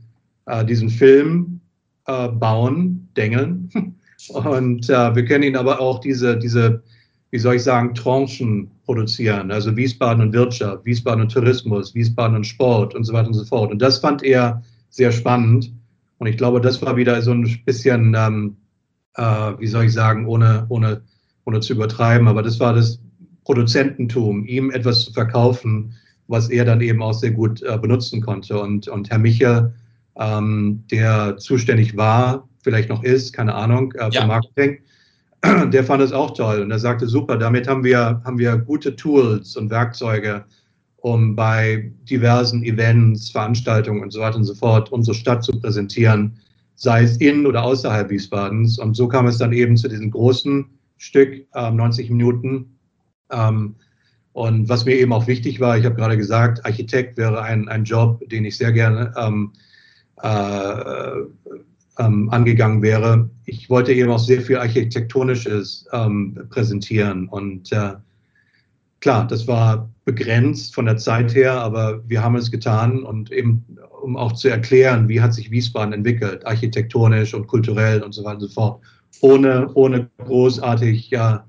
[0.46, 1.60] äh, diesen Film
[2.06, 3.70] äh, bauen, dengeln.
[4.28, 6.82] Und äh, wir können Ihnen aber auch diese, diese,
[7.30, 9.50] wie soll ich sagen, Tranchen produzieren.
[9.50, 13.44] Also Wiesbaden und Wirtschaft, Wiesbaden und Tourismus, Wiesbaden und Sport und so weiter und so
[13.44, 13.70] fort.
[13.70, 15.72] Und das fand er sehr spannend.
[16.18, 18.56] Und ich glaube, das war wieder so ein bisschen, ähm,
[19.16, 19.22] äh,
[19.58, 21.02] wie soll ich sagen, ohne, ohne,
[21.44, 23.00] ohne zu übertreiben, aber das war das
[23.44, 25.94] Produzententum, ihm etwas zu verkaufen,
[26.26, 28.58] was er dann eben auch sehr gut äh, benutzen konnte.
[28.58, 29.74] Und, und Herr Michel,
[30.18, 34.26] ähm, der zuständig war, vielleicht noch ist, keine Ahnung, äh, für ja.
[34.26, 34.78] Marketing,
[35.70, 38.96] der fand es auch toll und er sagte, super, damit haben wir, haben wir gute
[38.96, 40.44] Tools und Werkzeuge,
[40.96, 46.38] um bei diversen Events, Veranstaltungen und so weiter und so fort unsere Stadt zu präsentieren,
[46.76, 48.78] sei es in oder außerhalb Wiesbadens.
[48.78, 50.64] Und so kam es dann eben zu diesem großen
[50.96, 52.73] Stück, äh, 90 Minuten,
[53.30, 53.76] ähm,
[54.34, 57.84] und was mir eben auch wichtig war, ich habe gerade gesagt, Architekt wäre ein, ein
[57.84, 59.52] Job, den ich sehr gerne ähm,
[60.22, 61.20] äh,
[62.00, 63.30] ähm, angegangen wäre.
[63.44, 67.28] Ich wollte eben auch sehr viel Architektonisches ähm, präsentieren.
[67.28, 67.92] Und äh,
[68.98, 73.64] klar, das war begrenzt von der Zeit her, aber wir haben es getan und eben,
[74.02, 78.34] um auch zu erklären, wie hat sich Wiesbaden entwickelt, architektonisch und kulturell und so weiter
[78.34, 78.82] und so fort,
[79.20, 81.46] ohne, ohne großartig ja,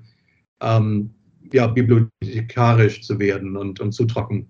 [0.60, 1.10] ähm,
[1.52, 4.48] ja, bibliothekarisch zu werden und, und zu trocken.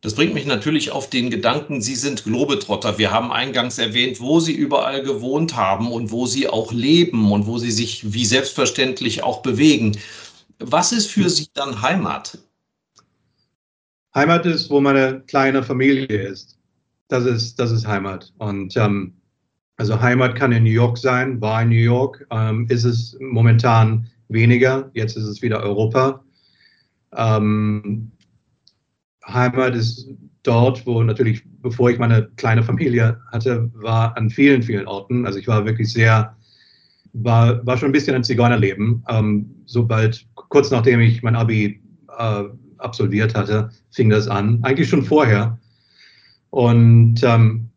[0.00, 2.98] Das bringt mich natürlich auf den Gedanken, Sie sind Globetrotter.
[2.98, 7.46] Wir haben eingangs erwähnt, wo Sie überall gewohnt haben und wo Sie auch leben und
[7.46, 9.98] wo Sie sich wie selbstverständlich auch bewegen.
[10.60, 12.38] Was ist für Sie dann Heimat?
[14.14, 16.56] Heimat ist, wo meine kleine Familie ist.
[17.08, 18.32] Das ist, das ist Heimat.
[18.38, 19.14] Und ähm,
[19.78, 24.08] also Heimat kann in New York sein, war in New York, ähm, ist es momentan
[24.28, 24.90] weniger.
[24.94, 26.22] Jetzt ist es wieder Europa.
[27.16, 28.12] Ähm,
[29.26, 30.08] Heimat ist
[30.42, 35.26] dort, wo natürlich, bevor ich meine kleine Familie hatte, war an vielen, vielen Orten.
[35.26, 36.36] Also ich war wirklich sehr,
[37.12, 39.04] war, war schon ein bisschen ein Zigeunerleben.
[39.08, 41.82] Ähm, sobald, kurz nachdem ich mein Abi
[42.18, 42.44] äh,
[42.78, 44.60] absolviert hatte, fing das an.
[44.62, 45.58] Eigentlich schon vorher.
[46.50, 47.67] Und ähm,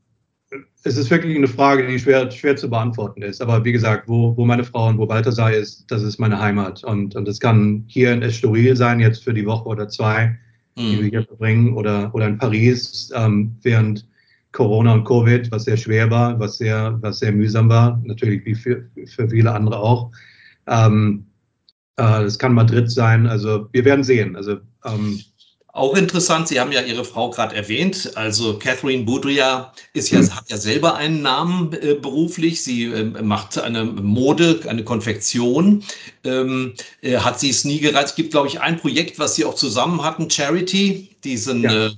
[0.84, 3.42] es ist wirklich eine Frage, die schwer, schwer zu beantworten ist.
[3.42, 6.84] Aber wie gesagt, wo, wo meine Frau und wo Balthasar ist, das ist meine Heimat.
[6.84, 10.38] Und, und das kann hier in Estoril sein, jetzt für die Woche oder zwei,
[10.76, 10.82] mhm.
[10.82, 14.08] die wir hier verbringen, oder, oder in Paris, ähm, während
[14.54, 18.56] Corona und Covid, was sehr schwer war, was sehr, was sehr mühsam war, natürlich wie
[18.56, 20.12] für, für viele andere auch.
[20.68, 21.28] Ähm,
[21.98, 24.36] äh, es kann Madrid sein, also wir werden sehen.
[24.36, 25.20] Also ähm,
[25.74, 28.12] auch interessant, Sie haben ja Ihre Frau gerade erwähnt.
[28.16, 30.36] Also Catherine Boudria ist ja, hm.
[30.36, 32.62] hat ja selber einen Namen äh, beruflich.
[32.64, 35.84] Sie äh, macht eine Mode, eine Konfektion.
[36.24, 38.12] Ähm, äh, hat sie es nie gereizt?
[38.12, 41.92] Es gibt, glaube ich, ein Projekt, was Sie auch zusammen hatten, Charity, diesen ja.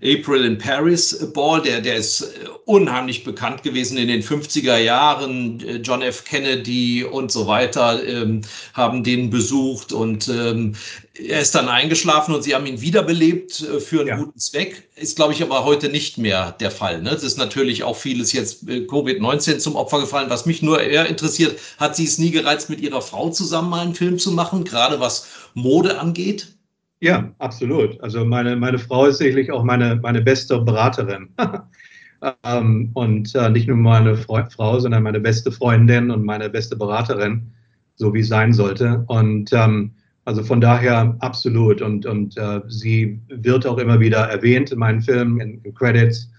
[0.00, 4.78] Äh, April in Paris Ball, der, der ist äh, unheimlich bekannt gewesen in den 50er
[4.78, 5.60] Jahren.
[5.60, 6.24] Äh, John F.
[6.24, 8.42] Kennedy und so weiter ähm,
[8.72, 10.74] haben den besucht und ähm,
[11.14, 14.16] er ist dann eingeschlafen und sie haben ihn wiederbelebt äh, für einen ja.
[14.16, 14.88] guten Zweck.
[14.96, 17.02] Ist, glaube ich, aber heute nicht mehr der Fall.
[17.02, 17.10] Ne?
[17.10, 20.30] Das ist natürlich auch vieles jetzt Covid-19 zum Opfer gefallen.
[20.30, 23.80] Was mich nur eher interessiert, hat sie es nie gereizt, mit ihrer Frau zusammen mal
[23.80, 26.54] einen Film zu machen, gerade was Mode angeht?
[27.00, 28.00] Ja, absolut.
[28.00, 31.28] Also meine, meine Frau ist sicherlich auch meine, meine beste Beraterin.
[32.44, 36.76] ähm, und äh, nicht nur meine Fre Frau, sondern meine beste Freundin und meine beste
[36.76, 37.52] Beraterin,
[37.96, 39.04] so wie es sein sollte.
[39.08, 39.92] Und ähm,
[40.24, 41.82] also von daher absolut.
[41.82, 46.30] Und, und äh, sie wird auch immer wieder erwähnt in meinen Filmen, in, in Credits.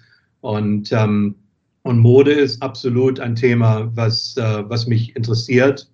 [0.41, 1.35] Und, ähm,
[1.83, 5.89] und Mode ist absolut ein Thema, was, äh, was mich interessiert.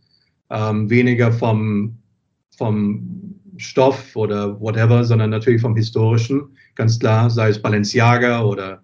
[0.50, 1.98] Ähm, weniger vom,
[2.58, 8.82] vom Stoff oder whatever, sondern natürlich vom Historischen, ganz klar, sei es Balenciaga oder,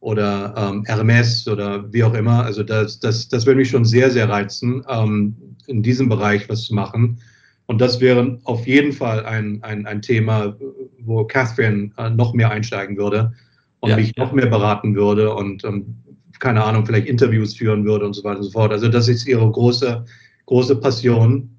[0.00, 2.44] oder ähm, Hermes oder wie auch immer.
[2.44, 5.36] Also das, das, das würde mich schon sehr, sehr reizen, ähm,
[5.66, 7.18] in diesem Bereich was zu machen.
[7.66, 10.56] Und das wäre auf jeden Fall ein, ein, ein Thema,
[11.00, 13.32] wo Catherine äh, noch mehr einsteigen würde
[13.80, 13.96] und ja.
[13.96, 16.02] mich noch mehr beraten würde und, und,
[16.40, 18.72] keine Ahnung, vielleicht Interviews führen würde und so weiter und so fort.
[18.72, 20.04] Also das ist ihre große,
[20.46, 21.53] große Passion.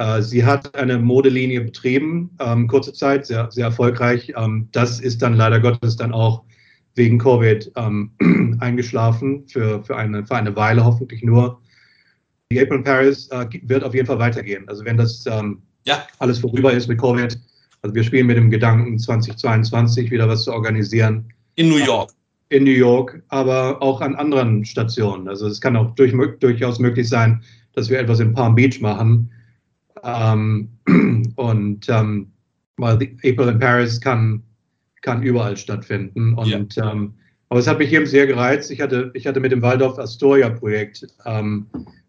[0.00, 4.32] Äh, sie hat eine Modelinie betrieben, ähm, kurze Zeit, sehr, sehr erfolgreich.
[4.34, 6.42] Ähm, das ist dann leider Gottes dann auch
[6.94, 8.12] wegen Covid ähm,
[8.60, 11.60] eingeschlafen, für, für, eine, für eine Weile hoffentlich nur.
[12.50, 14.66] Die April Paris äh, wird auf jeden Fall weitergehen.
[14.70, 16.02] Also wenn das ähm, ja.
[16.18, 17.38] alles vorüber ist mit Covid,
[17.82, 21.30] also wir spielen mit dem Gedanken, 2022 wieder was zu organisieren.
[21.56, 22.10] In New York.
[22.48, 25.28] In New York, aber auch an anderen Stationen.
[25.28, 27.42] Also es kann auch durch, durchaus möglich sein,
[27.74, 29.30] dass wir etwas in Palm Beach machen
[30.04, 30.68] ähm,
[31.36, 32.32] und ähm,
[32.76, 34.42] weil April in Paris kann,
[35.02, 36.34] kann überall stattfinden.
[36.34, 36.92] Und ja.
[36.92, 37.14] ähm,
[37.48, 38.70] aber es hat mich eben sehr gereizt.
[38.70, 41.66] Ich hatte, ich hatte mit dem Waldorf Astoria Projekt ähm,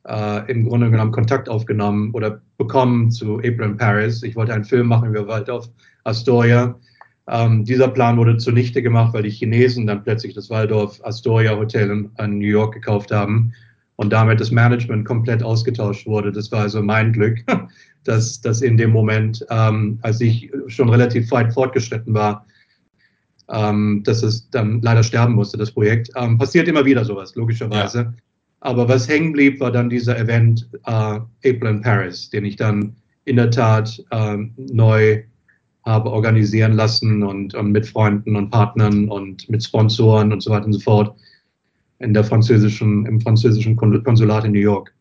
[0.07, 4.23] äh, im Grunde genommen Kontakt aufgenommen oder bekommen zu April in Paris.
[4.23, 5.67] Ich wollte einen Film machen über Waldorf
[6.03, 6.79] Astoria.
[7.27, 11.89] Ähm, dieser Plan wurde zunichte gemacht, weil die Chinesen dann plötzlich das Waldorf Astoria Hotel
[11.89, 13.53] in, in New York gekauft haben
[13.95, 16.31] und damit das Management komplett ausgetauscht wurde.
[16.31, 17.39] Das war also mein Glück,
[18.03, 22.45] dass, dass in dem Moment, ähm, als ich schon relativ weit fortgeschritten war,
[23.49, 26.09] ähm, dass es dann leider sterben musste, das Projekt.
[26.15, 27.99] Ähm, passiert immer wieder sowas, logischerweise.
[27.99, 28.13] Ja.
[28.61, 32.95] Aber was hängen blieb, war dann dieser Event äh, April in Paris, den ich dann
[33.25, 35.23] in der Tat äh, neu
[35.83, 40.65] habe organisieren lassen und, und mit Freunden und Partnern und mit Sponsoren und so weiter
[40.65, 41.15] und so fort
[42.01, 44.93] in der französischen, im französischen Konsulat in New York.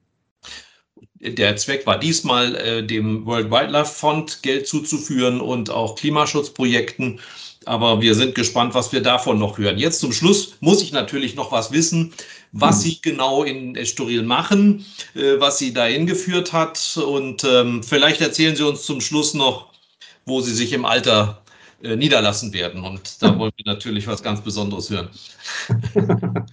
[1.21, 7.21] Der Zweck war diesmal, äh, dem World Wildlife Fund Geld zuzuführen und auch Klimaschutzprojekten.
[7.67, 9.79] Aber wir sind gespannt, was wir davon noch hören.
[9.79, 12.15] Jetzt zum Schluss muss ich natürlich noch was wissen,
[12.53, 12.83] was hm.
[12.83, 16.99] Sie genau in Estoril machen, äh, was Sie dahin geführt hat.
[17.07, 19.75] Und ähm, vielleicht erzählen Sie uns zum Schluss noch,
[20.25, 21.43] wo Sie sich im Alter
[21.83, 22.83] äh, niederlassen werden.
[22.83, 25.11] Und da wollen wir natürlich was ganz Besonderes hören.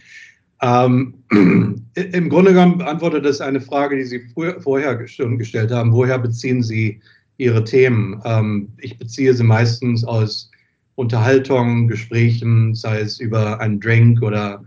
[0.62, 1.14] Ähm,
[1.94, 5.92] Im Grunde genommen beantwortet das eine Frage, die Sie früher, vorher schon gestellt haben.
[5.92, 7.02] Woher beziehen Sie
[7.38, 8.22] Ihre Themen?
[8.26, 10.52] Ähm, ich beziehe sie meistens aus
[10.96, 14.64] Unterhaltung, Gesprächen, sei es über einen Drink oder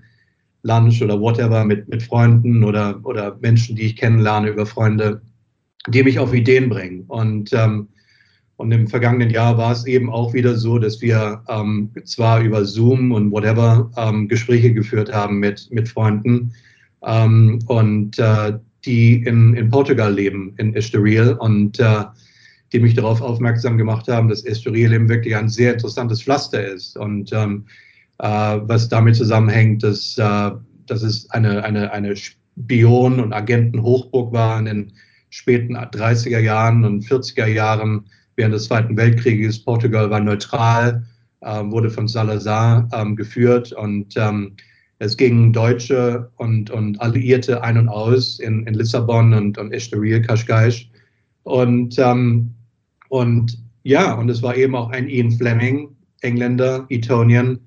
[0.63, 5.23] Lunch oder whatever mit, mit Freunden oder, oder Menschen, die ich kennenlerne über Freunde,
[5.89, 7.05] die mich auf Ideen bringen.
[7.09, 7.89] Und ähm,
[8.61, 12.67] und im vergangenen Jahr war es eben auch wieder so, dass wir ähm, zwar über
[12.67, 16.53] Zoom und whatever ähm, Gespräche geführt haben mit, mit Freunden
[17.03, 22.05] ähm, und äh, die in, in Portugal leben, in Estoril und äh,
[22.73, 26.99] die mich darauf aufmerksam gemacht haben, dass Estoril eben wirklich ein sehr interessantes Pflaster ist.
[26.99, 27.65] Und ähm,
[28.19, 28.27] äh,
[28.63, 30.51] was damit zusammenhängt, dass, äh,
[30.87, 34.93] dass es eine, eine, eine Spion- und Agentenhochburg war in den
[35.31, 38.05] späten 30er Jahren und 40er Jahren
[38.41, 39.63] während des Zweiten Weltkrieges.
[39.63, 41.05] Portugal war neutral,
[41.43, 44.57] äh, wurde von Salazar ähm, geführt und ähm,
[44.99, 50.23] Es gingen Deutsche und, und Alliierte ein und aus in, in Lissabon und, und Estoril,
[50.23, 50.91] Kaschkaisch.
[51.43, 52.55] Und, ähm,
[53.11, 55.89] und ja, und es war eben auch ein Ian Fleming,
[56.23, 57.59] Engländer, Etonian,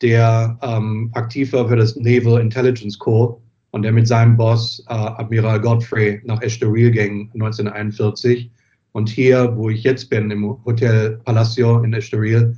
[0.00, 3.40] der ähm, aktiv war für das Naval Intelligence Corps
[3.72, 8.50] und der mit seinem Boss, äh, Admiral Godfrey, nach Estoril ging 1941.
[8.94, 12.56] Und hier, wo ich jetzt bin, im Hotel Palacio in Estoril,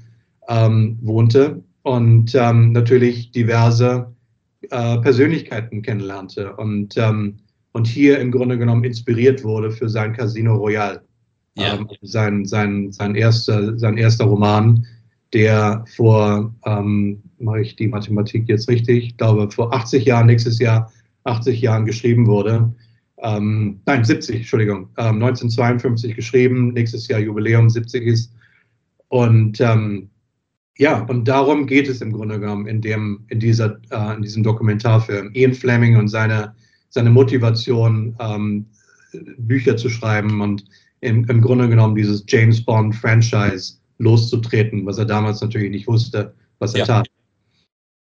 [0.49, 4.13] ähm, wohnte und ähm, natürlich diverse
[4.71, 7.39] äh, Persönlichkeiten kennenlernte und, ähm,
[7.73, 11.03] und hier im Grunde genommen inspiriert wurde für sein Casino Royale.
[11.57, 11.75] Ja.
[11.75, 14.87] Ähm, sein, sein, sein, erster, sein erster Roman,
[15.33, 20.59] der vor, ähm, mache ich die Mathematik jetzt richtig, ich glaube vor 80 Jahren, nächstes
[20.59, 20.93] Jahr
[21.25, 22.75] 80 Jahren geschrieben wurde.
[23.27, 28.33] Ähm, nein, 70, Entschuldigung, ähm, 1952 geschrieben, nächstes Jahr Jubiläum 70 ist.
[29.09, 30.11] Und ähm,
[30.79, 34.45] ja, und darum geht es im Grunde genommen in, dem, in, dieser, äh, in diesem
[34.45, 35.33] Dokumentarfilm.
[35.35, 36.55] Ian Fleming und seine,
[36.91, 38.67] seine Motivation, ähm,
[39.39, 40.65] Bücher zu schreiben und
[41.01, 46.75] im, im Grunde genommen dieses James Bond-Franchise loszutreten, was er damals natürlich nicht wusste, was
[46.75, 46.87] er ja.
[46.87, 47.09] tat.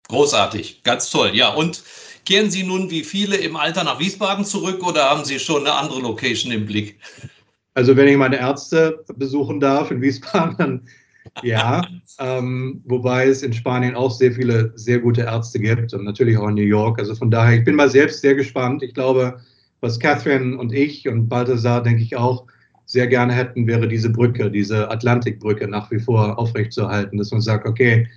[0.08, 1.32] Großartig, ganz toll.
[1.34, 1.84] Ja, und
[2.30, 5.74] kehren Sie nun wie viele im Alter nach Wiesbaden zurück oder haben Sie schon eine
[5.74, 7.00] andere Location im Blick?
[7.74, 10.88] Also wenn ich meine Ärzte besuchen darf in Wiesbaden, dann
[11.42, 11.82] ja,
[12.20, 16.50] ähm, wobei es in Spanien auch sehr viele sehr gute Ärzte gibt und natürlich auch
[16.50, 17.00] in New York.
[17.00, 18.84] Also von daher, ich bin mal selbst sehr gespannt.
[18.84, 19.40] Ich glaube,
[19.82, 22.46] was Catherine und ich und Balthasar, denke ich auch,
[22.86, 27.68] sehr gerne hätten, wäre diese Brücke, diese Atlantikbrücke nach wie vor aufrechtzuerhalten, dass man sagt,
[27.68, 28.08] okay,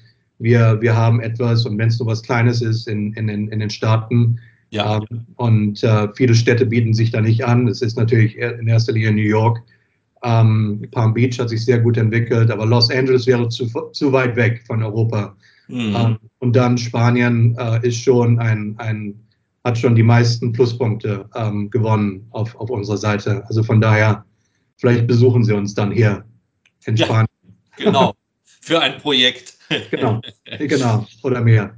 [0.42, 3.70] wir, wir haben etwas und wenn es nur was Kleines ist in, in, in den
[3.70, 4.38] Staaten,
[4.70, 5.02] ja.
[5.10, 7.68] Ähm, und äh, viele Städte bieten sich da nicht an.
[7.68, 9.62] Es ist natürlich in erster Linie New York,
[10.22, 14.36] ähm, Palm Beach hat sich sehr gut entwickelt, aber Los Angeles wäre zu, zu weit
[14.36, 15.36] weg von Europa.
[15.68, 15.96] Mhm.
[15.96, 19.14] Ähm, und dann Spanien äh, ist schon ein, ein,
[19.64, 23.44] hat schon die meisten Pluspunkte ähm, gewonnen auf, auf unserer Seite.
[23.46, 24.24] Also von daher,
[24.76, 26.24] vielleicht besuchen Sie uns dann hier
[26.84, 27.28] in ja, Spanien.
[27.76, 28.14] Genau,
[28.44, 29.51] für ein Projekt.
[29.90, 30.20] Genau,
[30.58, 31.74] genau, oder mehr.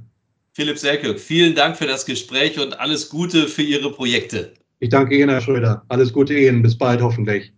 [0.53, 4.53] Philipp Selke, vielen Dank für das Gespräch und alles Gute für Ihre Projekte.
[4.79, 5.83] Ich danke Ihnen, Herr Schröder.
[5.89, 6.61] Alles Gute Ihnen.
[6.61, 7.51] Bis bald hoffentlich.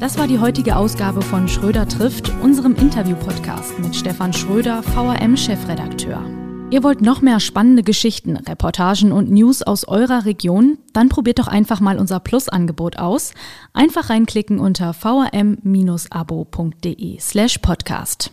[0.00, 6.24] Das war die heutige Ausgabe von Schröder trifft, unserem Interview-Podcast mit Stefan Schröder, VRM-Chefredakteur.
[6.70, 10.78] Ihr wollt noch mehr spannende Geschichten, Reportagen und News aus eurer Region?
[10.92, 13.34] Dann probiert doch einfach mal unser Plus-Angebot aus.
[13.72, 15.58] Einfach reinklicken unter vrm-abo.de
[17.20, 18.32] slash podcast.